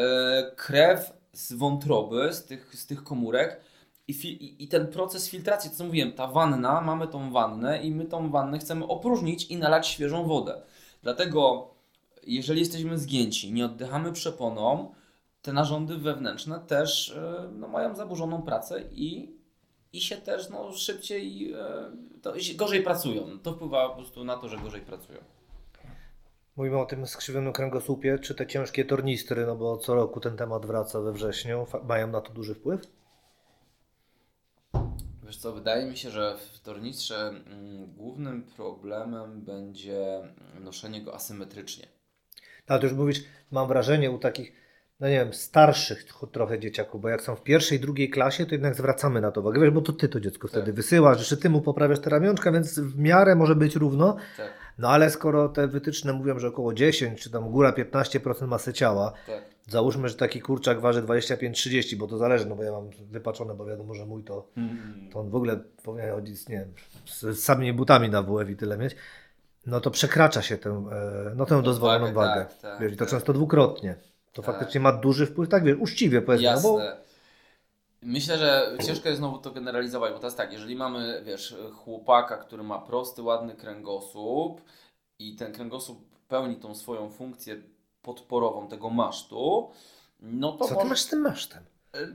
[0.57, 3.61] krew z wątroby, z tych, z tych komórek,
[4.09, 8.30] i, I, ten proces filtracji, co mówiłem, ta wanna, mamy tą wannę i my tą
[8.30, 10.62] wannę chcemy opróżnić i nalać świeżą wodę.
[11.03, 11.70] Dlatego,
[12.26, 14.94] jeżeli jesteśmy zgięci, nie oddychamy przeponą,
[15.43, 19.36] te narządy wewnętrzne też e, no, mają zaburzoną pracę i,
[19.93, 21.57] i się też no, szybciej, e,
[22.22, 23.38] to, gorzej pracują.
[23.38, 25.18] To wpływa po prostu na to, że gorzej pracują.
[26.57, 28.18] Mówimy o tym skrzywionym kręgosłupie.
[28.18, 32.20] Czy te ciężkie tornistry, no bo co roku ten temat wraca we wrześniu, mają na
[32.20, 32.80] to duży wpływ?
[35.24, 40.20] Wiesz co, wydaje mi się, że w tornistrze mm, głównym problemem będzie
[40.61, 41.86] noszenie go asymetrycznie.
[42.66, 44.53] Ale to już mówisz, mam wrażenie u takich,
[45.01, 48.74] no nie wiem, starszych trochę dzieciaków, bo jak są w pierwszej, drugiej klasie, to jednak
[48.74, 50.74] zwracamy na to uwagę, wiesz, bo to ty to dziecko wtedy tak.
[50.74, 54.16] wysyłasz, że ty mu poprawiasz te ramionczka, więc w miarę może być równo.
[54.36, 54.51] Tak.
[54.78, 59.12] No ale skoro te wytyczne mówią, że około 10 czy tam góra 15% masy ciała,
[59.26, 59.44] tak.
[59.68, 63.64] załóżmy, że taki kurczak waży 25-30, bo to zależy, no bo ja mam wypaczone, bo
[63.64, 65.09] wiadomo, że mój to, mm.
[65.12, 66.72] to on w ogóle powinien chodzić nie wiem,
[67.07, 68.96] z samymi butami na WF i tyle mieć,
[69.66, 72.14] no to przekracza się tę, e, no, tę dozwoloną wagę.
[72.14, 72.44] wagę.
[72.44, 73.11] Tak, tak, wiesz, I to tak.
[73.11, 73.96] często dwukrotnie.
[74.33, 76.45] To faktycznie ma duży wpływ, tak wiesz, uczciwie powiedzmy.
[76.45, 76.70] Jasne.
[76.70, 76.81] No bo...
[78.03, 82.37] Myślę, że ciężko jest znowu to generalizować, bo to jest tak, jeżeli mamy, wiesz, chłopaka,
[82.37, 84.61] który ma prosty, ładny kręgosłup
[85.18, 87.62] i ten kręgosłup pełni tą swoją funkcję
[88.03, 89.70] podporową tego masztu,
[90.20, 91.62] no to Co ty masz z tym masztem?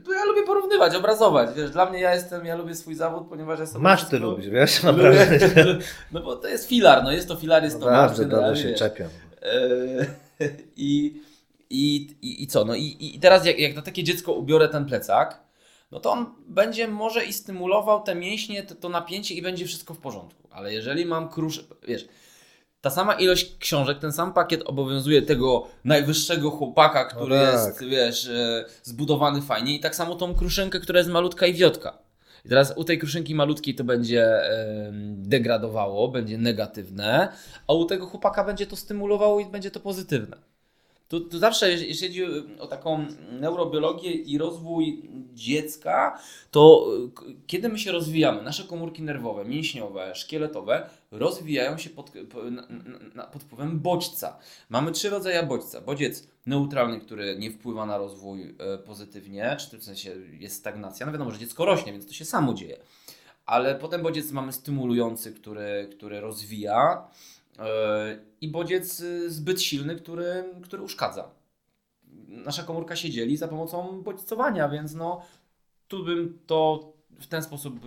[0.04, 1.56] To ja lubię porównywać, obrazować.
[1.56, 3.82] Wiesz, dla mnie ja jestem, ja lubię swój zawód, ponieważ jestem.
[3.82, 5.38] Masz ty lubisz, wiesz, naprawdę.
[6.12, 8.20] No bo to jest filar, no jest to filar, jest no to masz.
[8.20, 9.08] Dobrze się czepiam.
[10.76, 11.20] I,
[11.70, 12.64] i, i, I co?
[12.64, 15.40] No i, i teraz jak, jak na takie dziecko ubiorę ten plecak,
[15.90, 19.94] no to on będzie może i stymulował te mięśnie, to, to napięcie i będzie wszystko
[19.94, 20.48] w porządku.
[20.50, 22.08] Ale jeżeli mam krusz, wiesz,
[22.80, 27.52] ta sama ilość książek, ten sam pakiet obowiązuje tego najwyższego chłopaka, który no tak.
[27.52, 31.98] jest, wiesz, e, zbudowany fajnie i tak samo tą kruszynkę, która jest malutka i wiotka.
[32.44, 34.40] I teraz u tej kruszynki malutkiej to będzie
[35.16, 37.28] degradowało, będzie negatywne,
[37.66, 40.36] a u tego chłopaka będzie to stymulowało i będzie to pozytywne.
[41.08, 42.24] Tu zawsze, jeśli chodzi
[42.58, 43.06] o taką
[43.40, 46.18] neurobiologię i rozwój dziecka,
[46.50, 46.86] to
[47.46, 52.12] kiedy my się rozwijamy, nasze komórki nerwowe, mięśniowe, szkieletowe rozwijają się pod,
[53.32, 54.38] pod wpływem bodźca.
[54.68, 55.80] Mamy trzy rodzaje bodźca.
[55.80, 61.06] Bodziec neutralny, który nie wpływa na rozwój e, pozytywnie, czy w sensie jest stagnacja.
[61.06, 62.76] No wiadomo, że dziecko rośnie, więc to się samo dzieje.
[63.46, 67.08] Ale potem bodziec mamy stymulujący, który, który rozwija
[68.40, 71.30] i bodziec y, zbyt silny, który, który uszkadza.
[72.28, 75.22] Nasza komórka się dzieli za pomocą bodźcowania, więc no
[75.88, 77.80] tu bym to w ten sposób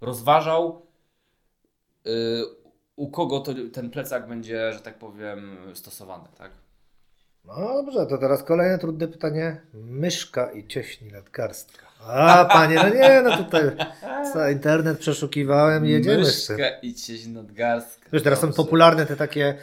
[0.00, 0.86] rozważał,
[2.06, 2.10] y,
[2.96, 6.50] u kogo to, ten plecak będzie, że tak powiem, stosowany, tak?
[7.44, 9.60] No dobrze, to teraz kolejne trudne pytanie.
[9.74, 11.91] Myszka i cieśni nadgarstka.
[12.06, 13.62] A, panie, no nie, no tutaj
[14.32, 16.78] co, internet przeszukiwałem i jedziemy Myszka jeszcze.
[16.82, 18.08] i cieśń nadgarstka.
[18.12, 19.54] Wiesz, teraz są popularne te takie,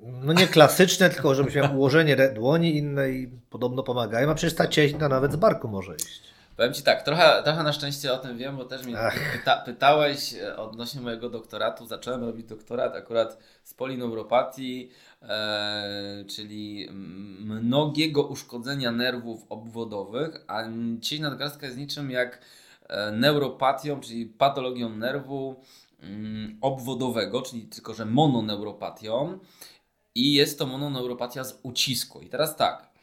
[0.00, 4.66] no nie klasyczne, tylko żebyś miał ułożenie dłoni inne i podobno pomagają, a przecież ta
[4.66, 6.36] cieśń nawet z barku może iść.
[6.56, 8.96] Powiem Ci tak, trochę, trochę na szczęście o tym wiem, bo też mnie
[9.32, 11.86] pyta, pytałeś e, odnośnie mojego doktoratu.
[11.86, 14.90] Zacząłem robić doktorat akurat z polineuropatii,
[16.28, 16.88] czyli
[17.40, 20.62] mnogiego uszkodzenia nerwów obwodowych, a
[21.00, 22.40] cień nadgarstka jest niczym jak
[22.88, 25.56] e, neuropatią, czyli patologią nerwu
[26.00, 29.38] mm, obwodowego, czyli tylko że mononeuropatią.
[30.14, 32.20] i jest to mononeuropatia z ucisku.
[32.20, 32.96] I teraz tak,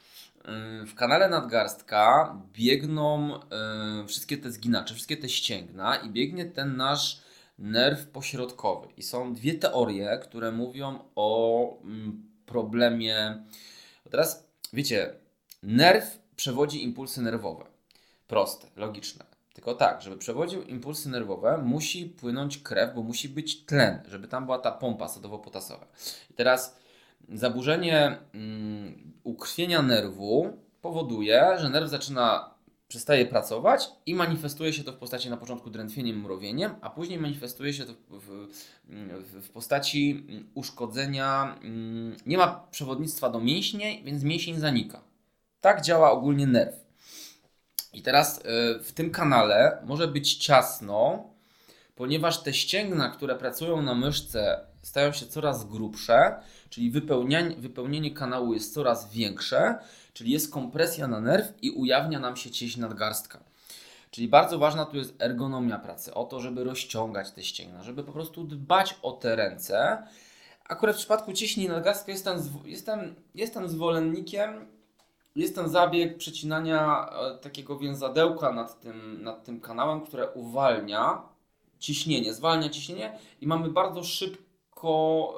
[0.88, 3.40] w kanale nadgarstka biegną
[4.08, 7.22] wszystkie te zginacze, wszystkie te ścięgna i biegnie ten nasz
[7.58, 8.88] nerw pośrodkowy.
[8.98, 11.78] I są dwie teorie, które mówią o
[12.46, 13.44] problemie.
[14.12, 15.14] Teraz wiecie,
[15.64, 17.66] nerw przewodzi impulsy nerwowe.
[18.28, 19.26] Proste, logiczne.
[19.54, 24.46] Tylko tak, żeby przewodził impulsy nerwowe, musi płynąć krew, bo musi być tlen, żeby tam
[24.46, 25.86] była ta pompa sodowo-potasowa.
[26.32, 26.78] I teraz
[27.34, 32.53] zaburzenie mm, ukrwienia nerwu powoduje, że nerw zaczyna
[32.94, 37.74] przestaje pracować i manifestuje się to w postaci na początku drętwieniem, mrowieniem, a później manifestuje
[37.74, 38.48] się to w,
[38.88, 41.58] w, w postaci uszkodzenia.
[41.64, 45.02] Mm, nie ma przewodnictwa do mięśni, więc mięsień zanika.
[45.62, 46.76] Tak działa ogólnie nerw.
[47.94, 51.30] I teraz y, w tym kanale może być ciasno,
[51.96, 56.36] ponieważ te ścięgna, które pracują na myszce, stają się coraz grubsze,
[56.70, 56.92] czyli
[57.58, 59.78] wypełnienie kanału jest coraz większe,
[60.14, 63.44] czyli jest kompresja na nerw i ujawnia nam się cieś nadgarstka.
[64.12, 68.12] Czyli bardzo ważna tu jest ergonomia pracy, o to, żeby rozciągać te ścięgna, żeby po
[68.12, 70.08] prostu dbać o te ręce.
[70.70, 74.66] Akurat w przypadku cieśni nadgarstka jestem, jestem, jestem zwolennikiem
[75.36, 81.22] jest ten zabieg przecinania e, takiego więzadełka nad tym, nad tym kanałem, które uwalnia
[81.80, 85.34] ciśnienie, zwalnia ciśnienie i mamy bardzo szybko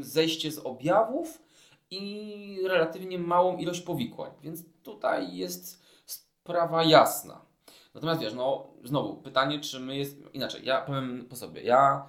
[0.00, 1.45] zejście z objawów
[1.90, 4.30] i relatywnie małą ilość powikłań.
[4.42, 7.46] Więc tutaj jest sprawa jasna.
[7.94, 10.64] Natomiast wiesz, no znowu pytanie, czy my jest inaczej.
[10.64, 11.62] Ja powiem po sobie.
[11.62, 12.08] Ja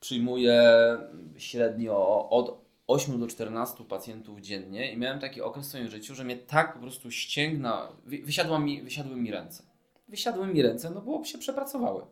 [0.00, 0.62] przyjmuję
[1.36, 6.24] średnio od 8 do 14 pacjentów dziennie i miałem taki okres w swoim życiu, że
[6.24, 9.62] mnie tak po prostu ścięgna, wysiadła mi, wysiadły mi ręce.
[10.08, 12.02] Wysiadły mi ręce, no bo się przepracowały.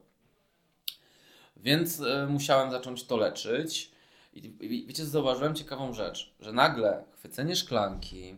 [1.56, 3.95] Więc y, musiałem zacząć to leczyć.
[4.36, 8.36] I, I wiecie, zauważyłem ciekawą rzecz, że nagle chwycenie szklanki,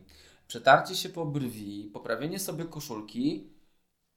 [0.48, 3.50] przetarcie się po brwi, poprawienie sobie koszulki,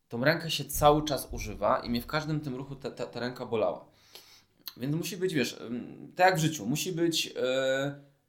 [0.08, 3.20] tą rękę się cały czas używa i mnie w każdym tym ruchu ta, ta, ta
[3.20, 3.86] ręka bolała.
[4.78, 5.60] Więc musi być, wiesz,
[6.16, 7.34] tak jak w życiu, musi być yy,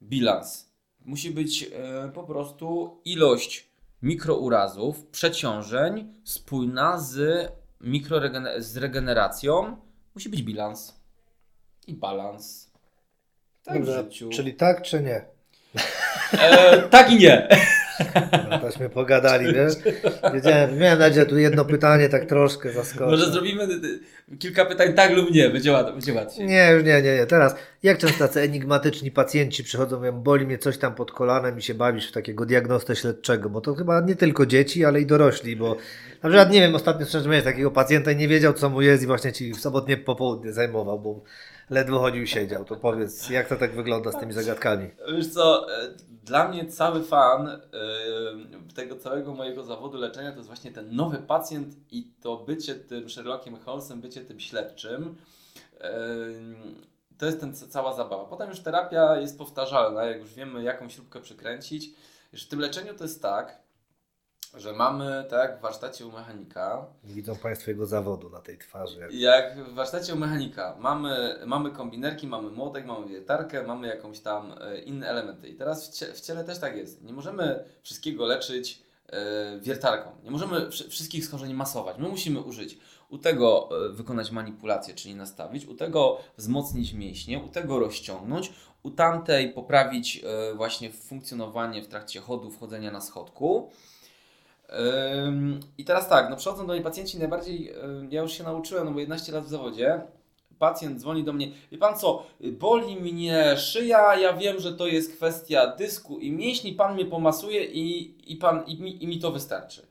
[0.02, 0.72] bilans.
[1.04, 3.70] Musi być e, po prostu ilość
[4.02, 7.48] mikrourazów, przeciążeń spójna z,
[8.58, 9.76] z regeneracją.
[10.14, 11.00] Musi być bilans
[11.86, 12.71] i balans.
[13.64, 14.04] Tak Dobrze.
[14.30, 15.24] Czyli tak czy nie?
[16.32, 17.48] E, tak i nie.
[18.50, 19.74] No, tośmy pogadali, wiesz?
[20.34, 23.10] Wiedziałem, miałem nadzieję, tu jedno pytanie tak troszkę zaskoczy.
[23.10, 23.68] Może zrobimy
[24.38, 26.46] kilka pytań tak lub nie, będzie, łat, będzie łatwiej.
[26.46, 27.26] Nie, już nie, nie, nie.
[27.26, 31.62] Teraz, jak często tacy enigmatyczni pacjenci przychodzą, mówią, boli mnie coś tam pod kolanem i
[31.62, 35.56] się bawisz w takiego diagnostę śledczego, bo to chyba nie tylko dzieci, ale i dorośli,
[35.56, 35.76] bo
[36.22, 39.02] na przykład, nie wiem, ostatnio szczerze mówiąc, takiego pacjenta i nie wiedział, co mu jest
[39.02, 41.20] i właśnie ci w sobotnie popołudnie zajmował, bo
[41.72, 42.64] ledwo chodził siedział.
[42.64, 44.90] To powiedz, jak to tak wygląda z tymi zagadkami?
[45.16, 45.88] Wiesz co, e,
[46.24, 51.18] dla mnie cały fan yy, tego całego mojego zawodu leczenia to jest właśnie ten nowy
[51.18, 55.16] pacjent i to bycie tym Sherlockiem Holmesem, bycie tym śledczym.
[55.80, 55.88] Yy,
[57.18, 58.24] to jest ten, cała zabawa.
[58.24, 61.90] Potem już terapia jest powtarzalna, jak już wiemy jaką śrubkę przykręcić.
[62.32, 63.61] Już w tym leczeniu to jest tak,
[64.54, 66.86] że mamy, tak, w warsztacie u mechanika.
[67.04, 69.08] Nie widzą Państwo jego zawodu na tej twarzy.
[69.10, 74.54] Jak w warsztacie u mechanika mamy, mamy kombinerki, mamy młotek, mamy wiertarkę, mamy jakąś tam
[74.60, 75.48] e, inne elementy.
[75.48, 77.02] I teraz w, cie, w ciele też tak jest.
[77.02, 80.10] Nie możemy wszystkiego leczyć e, wiertarką.
[80.24, 81.98] Nie możemy wszystkich schorzeń masować.
[81.98, 82.78] My musimy użyć
[83.08, 88.90] u tego e, wykonać manipulację, czyli nastawić, u tego wzmocnić mięśnie, u tego rozciągnąć, u
[88.90, 90.24] tamtej poprawić
[90.54, 93.70] właśnie funkcjonowanie w trakcie chodu, wchodzenia na schodku.
[95.78, 97.72] I teraz tak, no przychodzą do mnie pacjenci najbardziej,
[98.10, 100.00] ja już się nauczyłem, no bo 11 lat w zawodzie,
[100.58, 105.16] pacjent dzwoni do mnie, wie pan co, boli mnie szyja, ja wiem, że to jest
[105.16, 109.32] kwestia dysku i mięśni, pan mnie pomasuje i, i, pan, i, mi, i mi to
[109.32, 109.86] wystarczy.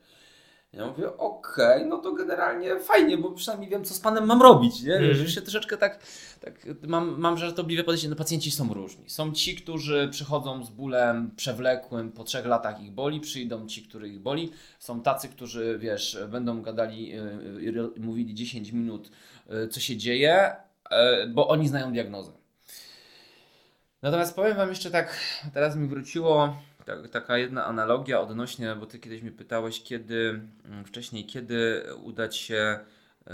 [0.72, 4.42] Ja mówię, okej, okay, no to generalnie fajnie, bo przynajmniej wiem, co z panem mam
[4.42, 4.94] robić, nie?
[4.94, 5.14] Mm.
[5.14, 5.98] Że się troszeczkę tak,
[6.40, 9.10] tak mam, mam żartobliwe podejście, no pacjenci są różni.
[9.10, 14.12] Są ci, którzy przychodzą z bólem przewlekłym, po trzech latach ich boli, przyjdą ci, których
[14.12, 14.52] ich boli.
[14.78, 19.10] Są tacy, którzy, wiesz, będą gadali, yy, mówili 10 minut,
[19.48, 20.56] yy, co się dzieje,
[21.28, 22.32] bo oni znają diagnozę.
[24.02, 25.18] Natomiast powiem wam jeszcze tak,
[25.54, 30.84] teraz mi wróciło tak, taka jedna analogia odnośnie, bo ty kiedyś mnie pytałeś, kiedy mm,
[30.84, 32.78] wcześniej, kiedy udać się.
[33.26, 33.32] Yy,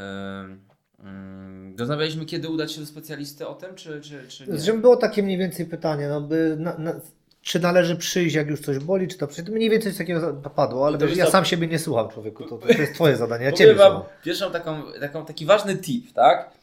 [1.78, 4.59] rozmawialiśmy, kiedy udać się do specjalisty o tym, czy, czy, czy nie?
[4.59, 6.94] Żeby było takie mniej więcej pytanie, no by na, na,
[7.42, 9.51] czy należy przyjść, jak już coś boli, czy to przyjść?
[9.51, 12.44] Mniej więcej coś takiego padło, ale wiesz, ja sam siebie nie słucham, człowieku.
[12.44, 13.44] To, to jest Twoje zadanie.
[13.44, 16.59] Ja Ciebie wam pierwszą taką, taką, taki ważny tip, tak?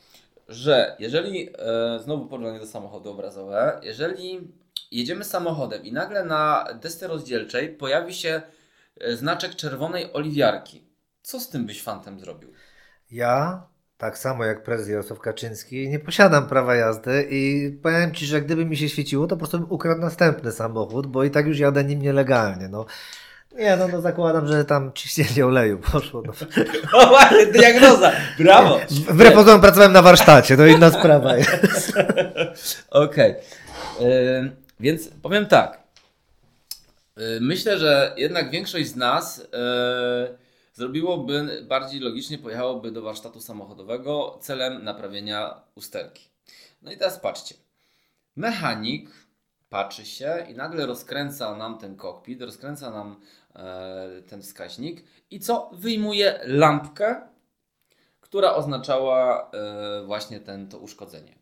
[0.48, 4.48] że jeżeli, e, znowu porównanie do samochodu obrazowe, jeżeli
[4.98, 8.42] jedziemy samochodem i nagle na desce rozdzielczej pojawi się
[9.02, 10.84] e, znaczek czerwonej oliwiarki,
[11.24, 12.52] co z tym byś fantem zrobił?
[13.12, 13.68] Ja,
[13.98, 18.66] tak samo jak prezes Jarosław Kaczyński, nie posiadam prawa jazdy i powiem Ci, że gdyby
[18.66, 21.84] mi się świeciło, to po prostu bym ukradł następny samochód, bo i tak już jadę
[21.84, 22.68] nim nielegalnie.
[22.68, 22.86] No.
[23.56, 26.24] Nie, no, no zakładam, że tam ciśnienie oleju poszło.
[26.26, 26.34] No.
[27.00, 28.12] O właśnie, diagnoza!
[28.40, 28.80] Brawo!
[28.90, 31.94] Wbrew pozorom pracowałem na warsztacie, to inna sprawa jest.
[32.90, 33.36] Okej.
[34.02, 35.84] Ym, Więc powiem tak.
[37.18, 40.38] Yy, Myślę, że jednak większość z nas yy,
[40.74, 46.30] zrobiłoby bardziej logicznie, pojechałoby do warsztatu samochodowego celem naprawienia usterki.
[46.82, 47.56] No i teraz patrzcie.
[48.36, 49.10] Mechanik
[49.70, 53.22] patrzy się i nagle rozkręca nam ten kokpit, rozkręca nam
[53.56, 55.70] e, ten wskaźnik i co?
[55.74, 57.22] Wyjmuje lampkę,
[58.22, 61.36] która oznaczała e, właśnie ten, to uszkodzenie.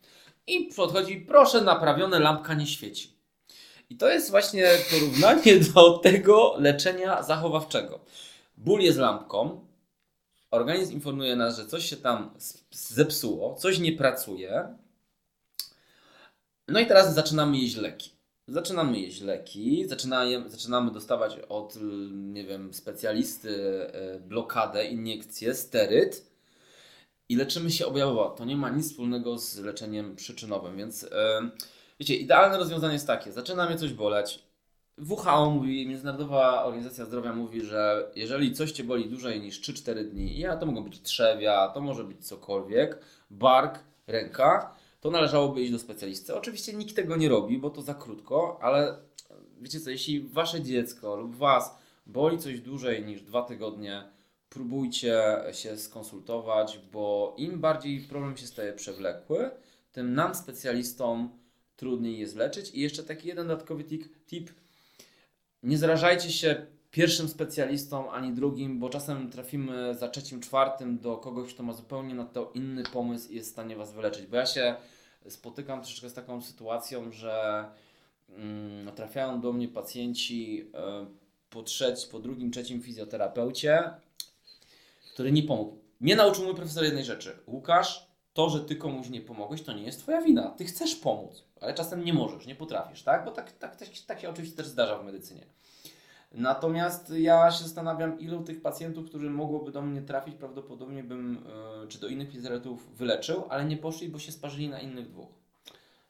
[0.48, 3.12] I podchodzi, proszę, naprawione, lampka nie świeci.
[3.90, 8.00] I to jest właśnie porównanie do tego leczenia zachowawczego.
[8.58, 9.66] Ból jest lampką,
[10.52, 12.32] organizm informuje nas, że coś się tam
[12.72, 14.78] zepsuło, coś nie pracuje.
[16.68, 18.12] No i teraz zaczynamy jeść leki.
[18.48, 21.78] Zaczynamy jeść leki, zaczynaje, zaczynamy dostawać od,
[22.12, 26.32] nie wiem, specjalisty y, blokadę, iniekcję, steryt
[27.30, 28.30] i leczymy się objawowo.
[28.30, 31.10] To nie ma nic wspólnego z leczeniem przyczynowym, więc y,
[32.00, 34.44] wiecie, idealne rozwiązanie jest takie, zaczyna mnie coś boleć,
[35.10, 40.39] WHO mówi, Międzynarodowa Organizacja Zdrowia mówi, że jeżeli coś Cię boli dłużej niż 3-4 dni,
[40.39, 45.80] ja to mogą być trzewia, to może być cokolwiek, bark, ręka, to należałoby iść do
[45.80, 46.36] specjalisty.
[46.36, 48.98] Oczywiście nikt tego nie robi, bo to za krótko, ale
[49.62, 54.04] wiecie co, jeśli Wasze dziecko lub Was boli coś dłużej niż 2 tygodnie,
[54.50, 59.52] próbujcie się skonsultować, bo im bardziej problem się staje przewlekły,
[59.91, 61.30] tym nam specjalistom
[61.76, 62.72] trudniej jest leczyć.
[62.74, 63.84] I jeszcze taki jeden dodatkowy
[64.28, 64.50] tip,
[65.64, 71.54] nie zrażajcie się pierwszym specjalistą ani drugim, bo czasem trafimy za trzecim, czwartym do kogoś,
[71.54, 74.28] kto ma zupełnie na to inny pomysł i jest w stanie Was wyleczyć.
[74.28, 74.76] Bo ja się
[75.30, 77.66] spotykam troszeczkę z taką sytuacją, że
[78.30, 81.06] mm, trafiają do mnie pacjenci e,
[81.50, 83.84] po, trzeć, po drugim, trzecim fizjoterapeucie,
[85.14, 85.78] który nie pomógł.
[86.00, 87.40] Mnie nauczył mój profesor jednej rzeczy.
[87.48, 90.50] Łukasz, to, że ty komuś nie pomogłeś, to nie jest twoja wina.
[90.50, 93.26] Ty chcesz pomóc, ale czasem nie możesz, nie potrafisz, tak?
[93.26, 95.46] Bo tak, tak, tak, tak się oczywiście też zdarza w medycynie.
[96.32, 101.44] Natomiast ja się zastanawiam, ilu tych pacjentów, którzy mogłoby do mnie trafić, prawdopodobnie bym,
[101.84, 105.30] e, czy do innych fizjoterapeutów wyleczył, ale nie poszli, bo się sparzyli na innych dwóch.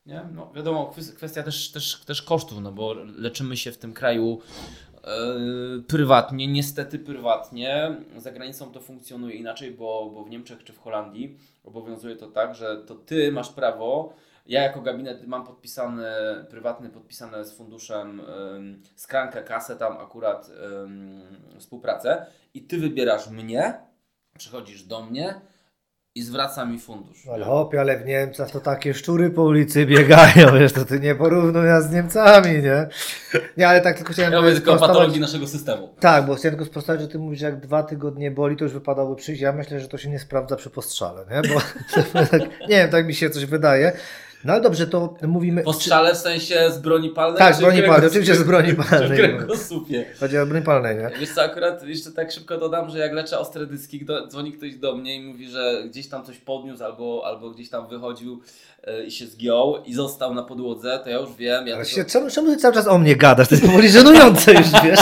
[0.05, 0.26] Nie?
[0.34, 4.39] No wiadomo, kwes- kwestia też, też, też kosztów, no bo leczymy się w tym kraju
[5.87, 7.95] prywatnie, niestety prywatnie.
[8.17, 12.55] Za granicą to funkcjonuje inaczej, bo, bo w Niemczech czy w Holandii obowiązuje to tak,
[12.55, 14.13] że to ty masz prawo.
[14.45, 20.51] Ja jako gabinet mam podpisane, prywatny, podpisane z funduszem ym, skrankę, kasę, tam akurat
[20.83, 21.21] ym,
[21.59, 23.79] współpracę i ty wybierasz mnie,
[24.37, 25.41] przychodzisz do mnie
[26.16, 27.28] i zwraca mi fundusz.
[27.28, 31.16] Ale hop, ale w Niemczech to takie szczury po ulicy biegają, wiesz, to ty nie
[31.16, 32.88] porównuj nas z Niemcami, nie?
[33.57, 35.89] Nie, ale tak tylko chciałem Ja mówię tylko patologii naszego systemu.
[35.99, 38.74] Tak, bo chciałem tylko sprostować, że ty mówisz, że jak dwa tygodnie boli, to już
[38.74, 39.41] wypadałoby przyjść.
[39.41, 41.53] Ja myślę, że to się nie sprawdza przy postrzale, nie?
[41.53, 41.61] Bo
[42.32, 43.91] tak, nie wiem, tak mi się coś wydaje.
[44.45, 45.63] No ale dobrze, to mówimy...
[45.63, 47.37] Postrzale w sensie z broni palnej?
[47.37, 49.17] Tak, z broni palnej, oczywiście z broni Czy w palnej.
[49.17, 50.05] kręgosłupie.
[50.19, 51.09] Chodzi o broń palnej, nie?
[51.19, 54.75] Wiesz co, akurat jeszcze tak szybko dodam, że jak leczę ostre dyski, do, dzwoni ktoś
[54.75, 58.41] do mnie i mówi, że gdzieś tam coś podniósł albo, albo gdzieś tam wychodził
[58.83, 61.67] e, i się zgiął i został na podłodze, to ja już wiem.
[61.67, 63.47] Ja Ale czemu, czemu ty cały czas o mnie gadasz?
[63.47, 64.99] To jest powoli żenujące już, wiesz?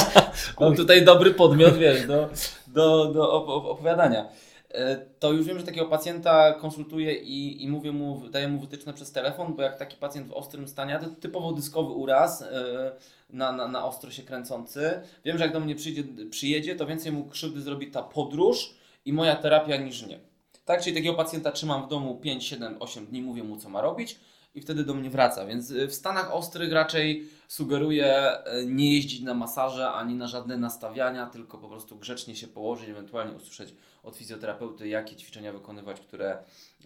[0.60, 2.30] Mam tutaj dobry podmiot, wiesz, do,
[2.68, 4.26] do, do op- op- opowiadania.
[4.74, 8.94] E, To już wiem, że takiego pacjenta konsultuję i, i mówię mu, daję mu wytyczne
[8.94, 12.92] przez telefon, bo jak taki pacjent w ostrym stanie, to typowo dyskowy uraz e,
[13.30, 17.12] na, na, na ostro się kręcący, wiem, że jak do mnie przyjdzie, przyjedzie, to więcej
[17.12, 20.20] mu krzywdy zrobi ta podróż i moja terapia niż nie.
[20.66, 23.82] Tak, czyli takiego pacjenta trzymam w domu 5, 7, 8 dni, mówię mu co ma
[23.82, 24.20] robić
[24.56, 25.46] i wtedy do mnie wraca.
[25.46, 28.32] Więc y, w Stanach ostrych raczej sugeruję
[28.66, 33.36] nie jeździć na masaże ani na żadne nastawiania, tylko po prostu grzecznie się położyć, ewentualnie
[33.36, 36.38] usłyszeć od fizjoterapeuty, jakie ćwiczenia wykonywać, które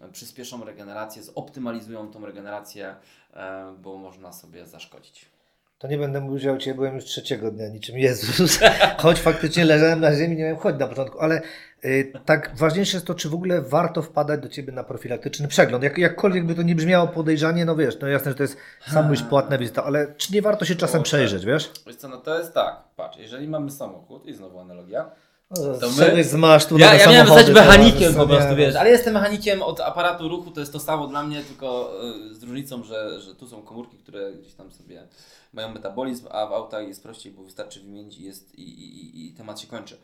[0.09, 2.95] y, przyspieszą regenerację, zoptymalizują tą regenerację,
[3.30, 3.36] y,
[3.78, 5.36] bo można sobie zaszkodzić.
[5.78, 8.59] To nie będę mówił, że u Ciebie byłem już trzeciego dnia, niczym Jezus.
[8.97, 11.41] Choć faktycznie leżałem na ziemi, nie miałem chodzić na początku, ale
[11.86, 15.84] y, tak ważniejsze jest to, czy w ogóle warto wpadać do Ciebie na profilaktyczny przegląd.
[15.84, 18.57] Jak, jakkolwiek by to nie brzmiało podejrzanie, no wiesz, no jasne, że to jest
[18.88, 21.72] samyś płatna wizyta, ale czy nie warto się czasem O, przejrzeć, wiesz?
[21.88, 25.11] Wiesz co, no to jest tak, patrz, jeżeli mamy samochód, i znowu analogia,
[25.54, 26.24] To my...
[26.24, 30.30] z masztu Ja, ja miałem zostać mechanikiem po prostu, wiesz, ale jestem mechanikiem od aparatu
[30.30, 31.91] ruchu, to jest to samo dla mnie, tylko
[32.32, 35.08] e, z różnicą, że, że tu są komórki, które gdzieś tam sobie
[35.54, 39.34] mają metabolizm, a w autach jest prościej, bo wystarczy wymienić i, jest, i, i, i
[39.34, 39.98] temat się kończy.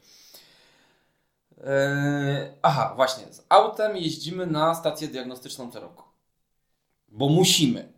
[1.63, 3.33] Eee, aha, właśnie.
[3.33, 6.03] Z autem jeździmy na stację diagnostyczną co roku.
[7.07, 7.93] Bo musimy.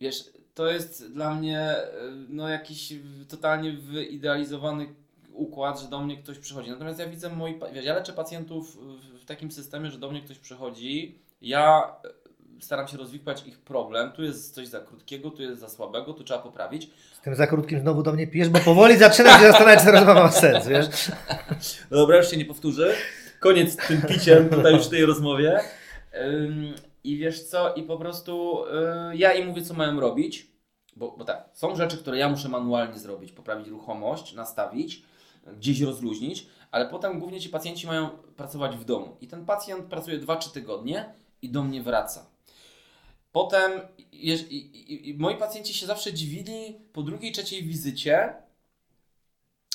[0.00, 0.24] Wiesz,
[0.54, 1.92] to jest dla mnie e,
[2.28, 2.92] no, jakiś
[3.28, 4.94] totalnie wyidealizowany
[5.34, 6.70] układ, że do mnie ktoś przychodzi.
[6.70, 8.78] Natomiast ja widzę moi, wiesz, ja leczę pacjentów
[9.22, 12.08] w takim systemie, że do mnie ktoś przychodzi, ja e,
[12.60, 16.24] staram się rozwikłać ich problem, tu jest coś za krótkiego, tu jest za słabego, tu
[16.24, 16.90] trzeba poprawić.
[17.12, 20.22] Z tym za krótkim znowu do mnie pijesz, bo powoli zaczyna się zastanawiać, co rozmowa
[20.22, 20.86] ma sens, wiesz?
[21.90, 22.94] No dobra, już się nie powtórzy.
[23.40, 25.60] Koniec tym piciem tutaj już w tej rozmowie.
[27.04, 28.64] I wiesz co, i po prostu
[29.10, 30.46] yy, ja im mówię, co mają robić,
[30.96, 35.02] bo, bo tak, są rzeczy, które ja muszę manualnie zrobić, poprawić ruchomość, nastawić,
[35.46, 39.16] gdzieś rozluźnić, ale potem głównie ci pacjenci mają pracować w domu.
[39.20, 42.26] I ten pacjent pracuje 2-3 tygodnie i do mnie wraca.
[43.32, 48.34] Potem i, i, i, moi pacjenci się zawsze dziwili po drugiej, trzeciej wizycie,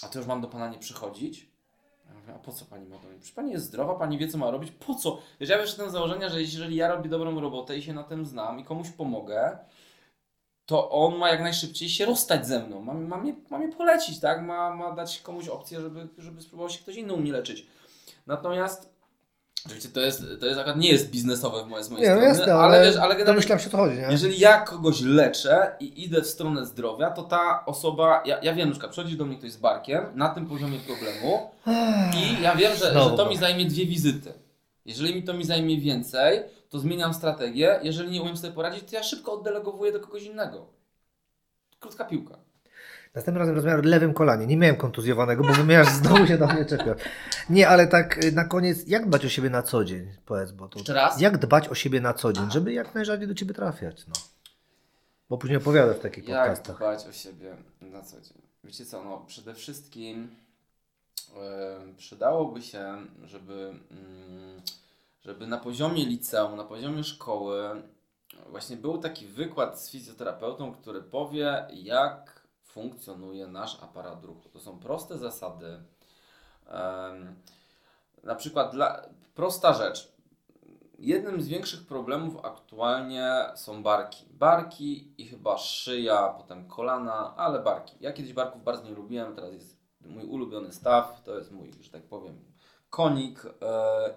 [0.04, 1.48] a to już mam do pana nie przychodzić.
[2.36, 3.18] A po co pani ma do mnie?
[3.18, 4.72] Przecież pani jest zdrowa, pani wie, co ma robić.
[4.72, 5.22] Po co?
[5.40, 8.26] Wiesz, ja wyszedłem z założenia, że jeżeli ja robię dobrą robotę i się na tym
[8.26, 9.58] znam i komuś pomogę,
[10.68, 12.82] to on ma jak najszybciej się rozstać ze mną.
[12.82, 14.42] Ma, ma, mnie, ma mnie polecić, tak?
[14.42, 17.68] Ma, ma dać komuś opcję, żeby, żeby spróbował się ktoś inny u mnie leczyć.
[18.28, 18.98] Natomiast
[19.66, 22.16] Oczywiście to jest, to jest akurat nie jest biznesowe w mojej, z mojej nie, no
[22.16, 23.96] strony, jasne, ale, ale, wiesz, ale domyślam się, co chodzi.
[23.96, 24.08] Nie?
[24.10, 28.74] Jeżeli ja kogoś leczę i idę w stronę zdrowia, to ta osoba, ja, ja wiem,
[28.74, 31.50] że przychodzi do mnie ktoś z barkiem na tym poziomie problemu
[32.18, 34.34] i ja wiem, że, że to mi zajmie dwie wizyty.
[34.86, 36.40] Jeżeli mi to mi zajmie więcej,
[36.70, 37.80] to zmieniam strategię.
[37.84, 40.68] Jeżeli nie umiem sobie poradzić, to ja szybko oddelegowuję do kogoś innego.
[41.80, 42.38] Krótka piłka.
[43.16, 44.48] Następnym razem rozmawiam o lewym kolanie.
[44.48, 46.96] Nie miałem kontuzjowanego, bo wymiarz znowu się do mnie czepiał.
[47.50, 50.12] Nie, ale tak y, na koniec, jak dbać o siebie na co dzień?
[50.26, 50.80] Powiedz, bo to.
[50.80, 51.22] Jeszcze raz?
[51.22, 52.54] Jak dbać o siebie na co dzień, Aha.
[52.54, 54.08] żeby jak najrzadziej do ciebie trafiać?
[54.08, 54.14] No.
[55.30, 56.68] Bo później opowiadasz w takich jak podcastach.
[56.68, 58.38] Jak dbać o siebie na co dzień?
[58.64, 60.36] Wiecie co, no przede wszystkim
[61.36, 63.74] yy, przydałoby się, żeby.
[63.92, 64.87] Yy,
[65.38, 67.84] żeby na poziomie liceum, na poziomie szkoły
[68.50, 74.50] właśnie był taki wykład z fizjoterapeutą, który powie, jak funkcjonuje nasz aparat ruchu.
[74.50, 75.84] To są proste zasady.
[78.24, 79.02] Na przykład dla,
[79.36, 80.12] prosta rzecz.
[81.00, 84.26] Jednym z większych problemów aktualnie są barki.
[84.30, 87.96] Barki i chyba szyja, potem kolana, ale barki.
[88.00, 91.92] Ja kiedyś barków bardzo nie lubiłem, teraz jest mój ulubiony staw, to jest mój, że
[91.92, 92.46] tak powiem,
[92.90, 93.52] konik yy,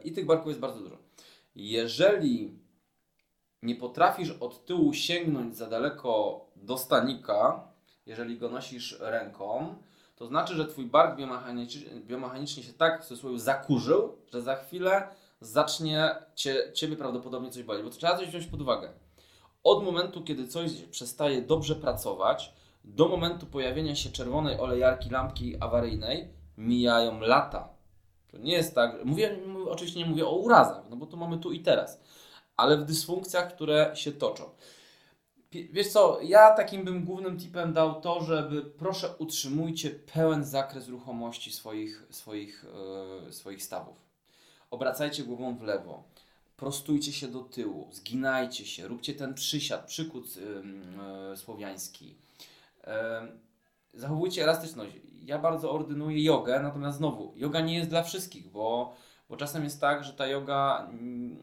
[0.04, 1.09] i tych barków jest bardzo dużo.
[1.54, 2.58] Jeżeli
[3.62, 7.68] nie potrafisz od tyłu sięgnąć za daleko do stanika,
[8.06, 9.74] jeżeli go nosisz ręką,
[10.16, 15.08] to znaczy, że twój bark biomechanicznie, biomechanicznie się tak w cudzysłowie zakurzył, że za chwilę
[15.40, 17.84] zacznie cię, ciebie prawdopodobnie coś bolić.
[17.84, 18.92] Bo to trzeba coś wziąć pod uwagę.
[19.64, 26.28] Od momentu, kiedy coś przestaje dobrze pracować, do momentu pojawienia się czerwonej olejarki lampki awaryjnej
[26.56, 27.68] mijają lata.
[28.30, 31.52] To nie jest tak, mówię, oczywiście nie mówię o urazach, no bo to mamy tu
[31.52, 32.00] i teraz,
[32.56, 34.50] ale w dysfunkcjach, które się toczą.
[35.52, 41.52] Wiesz co, ja takim bym głównym tipem dał to, żeby proszę utrzymujcie pełen zakres ruchomości
[41.52, 42.66] swoich, swoich,
[43.24, 43.96] yy, swoich stawów.
[44.70, 46.02] Obracajcie głową w lewo,
[46.56, 50.62] prostujcie się do tyłu, zginajcie się, róbcie ten przysiad, przykład yy,
[51.30, 52.14] yy, słowiański.
[53.94, 54.92] Zachowujcie elastyczność
[55.30, 58.94] ja bardzo ordynuję jogę, natomiast znowu, yoga nie jest dla wszystkich, bo,
[59.28, 60.88] bo czasem jest tak, że ta yoga.
[60.90, 61.36] Mm,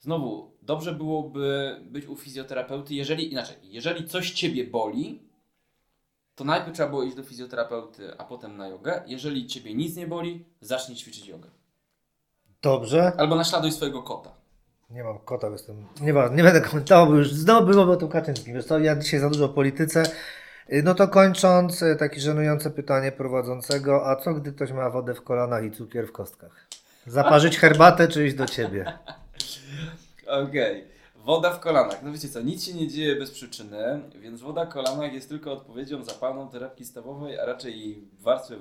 [0.00, 5.22] znowu, dobrze byłoby być u fizjoterapeuty, jeżeli inaczej, jeżeli coś ciebie boli,
[6.34, 9.02] to najpierw trzeba było iść do fizjoterapeuty, a potem na jogę.
[9.06, 11.48] Jeżeli ciebie nic nie boli, zacznij ćwiczyć jogę.
[12.62, 13.12] Dobrze.
[13.16, 14.30] Albo naśladuj swojego kota.
[14.90, 15.86] Nie mam kota, jestem.
[16.00, 18.54] Nie, ma, nie będę komentował, bo już znowu było o tym Kaczyńskim.
[18.54, 20.02] Wiesz co, ja dzisiaj za dużo o polityce.
[20.72, 25.14] Y, no to kończąc, y, takie żenujące pytanie prowadzącego, a co gdy ktoś ma wodę
[25.14, 26.66] w kolanach i cukier w kostkach?
[27.06, 28.84] Zaparzyć herbatę czy iść do ciebie?
[30.26, 30.82] Okej.
[30.82, 30.96] Okay.
[31.26, 32.02] Woda w kolanach.
[32.02, 35.52] No wiecie co, nic się nie dzieje bez przyczyny, więc woda w kolanach jest tylko
[35.52, 38.56] odpowiedzią zapalną terapii stawowej, a raczej warstwy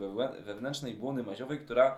[0.45, 1.97] wewnętrznej błony maziowej, która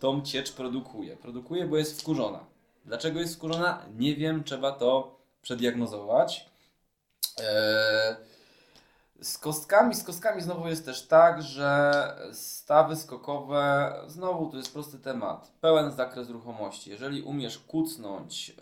[0.00, 1.16] tą ciecz produkuje.
[1.16, 2.40] Produkuje, bo jest wkurzona.
[2.84, 3.82] Dlaczego jest wkurzona?
[3.98, 6.50] Nie wiem, trzeba to przeddiagnozować.
[7.38, 8.16] Eee,
[9.20, 12.02] z kostkami, z kostkami znowu jest też tak, że
[12.32, 16.90] stawy skokowe, znowu to jest prosty temat, pełen zakres ruchomości.
[16.90, 18.54] Jeżeli umiesz kucnąć yy,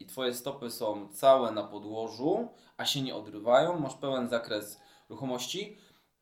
[0.00, 5.78] i Twoje stopy są całe na podłożu, a się nie odrywają, masz pełen zakres ruchomości,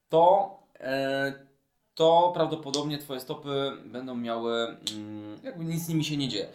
[0.08, 1.46] to yy,
[1.94, 6.48] to prawdopodobnie Twoje stopy będą miały, mm, jakby nic z nimi się nie dzieje.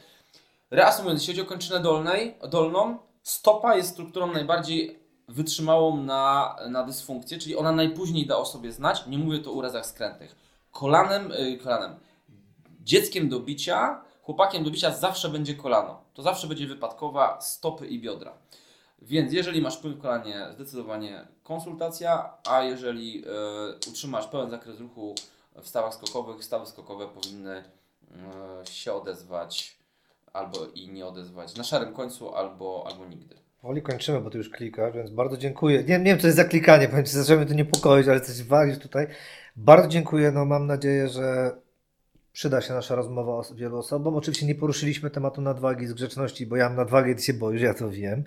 [0.72, 5.01] Reasumując, jeśli chodzi o kończynę dolnej, dolną, stopa jest strukturą najbardziej
[5.32, 9.07] wytrzymałą na, na dysfunkcję, czyli ona najpóźniej da o sobie znać.
[9.07, 10.36] Nie mówię to o urazach skrętnych.
[10.71, 11.95] Kolanem, yy, kolanem,
[12.84, 16.01] dzieckiem do bicia, chłopakiem do bicia zawsze będzie kolano.
[16.13, 18.34] To zawsze będzie wypadkowa stopy i biodra.
[19.01, 25.15] Więc jeżeli masz płyn w kolanie, zdecydowanie konsultacja, a jeżeli y, utrzymasz pełen zakres ruchu
[25.61, 27.63] w stawach skokowych, stawy skokowe powinny
[28.63, 29.77] y, się odezwać
[30.34, 33.41] albo i nie odezwać na szarym końcu, albo, albo nigdy.
[33.62, 35.84] Powoli kończymy, bo tu już klikasz, więc bardzo dziękuję.
[35.84, 38.78] Nie, nie wiem, co jest za klikanie, powiem Ci, zaczęły to niepokoić, ale coś walisz
[38.78, 39.07] tutaj.
[39.55, 41.51] Bardzo dziękuję, no mam nadzieję, że
[42.34, 44.16] przyda się nasza rozmowa wielu osobom.
[44.16, 47.62] Oczywiście nie poruszyliśmy tematu nadwagi z grzeczności, bo ja mam nadwagę i Ty się boisz,
[47.62, 48.24] ja to wiem.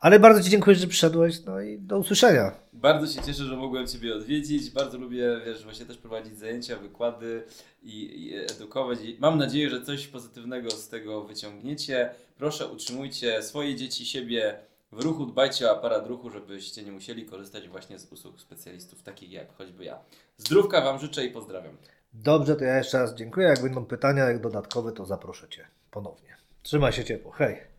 [0.00, 2.52] Ale bardzo Ci dziękuję, że przyszedłeś, no i do usłyszenia.
[2.72, 4.70] Bardzo się cieszę, że mogłem Ciebie odwiedzić.
[4.70, 7.42] Bardzo lubię, wiesz, właśnie też prowadzić zajęcia, wykłady
[7.82, 8.98] i, i edukować.
[9.02, 12.10] I mam nadzieję, że coś pozytywnego z tego wyciągniecie.
[12.38, 14.58] Proszę, utrzymujcie swoje dzieci, siebie
[14.94, 19.30] w ruchu, dbajcie o aparat ruchu, żebyście nie musieli korzystać właśnie z usług specjalistów takich
[19.30, 19.98] jak choćby ja.
[20.38, 21.76] Zdrówka Wam życzę i pozdrawiam.
[22.12, 23.48] Dobrze, to ja jeszcze raz dziękuję.
[23.48, 26.36] Jak będą pytania jak dodatkowe, to zaproszę Cię ponownie.
[26.62, 27.32] Trzymaj się ciepło.
[27.32, 27.73] Hej.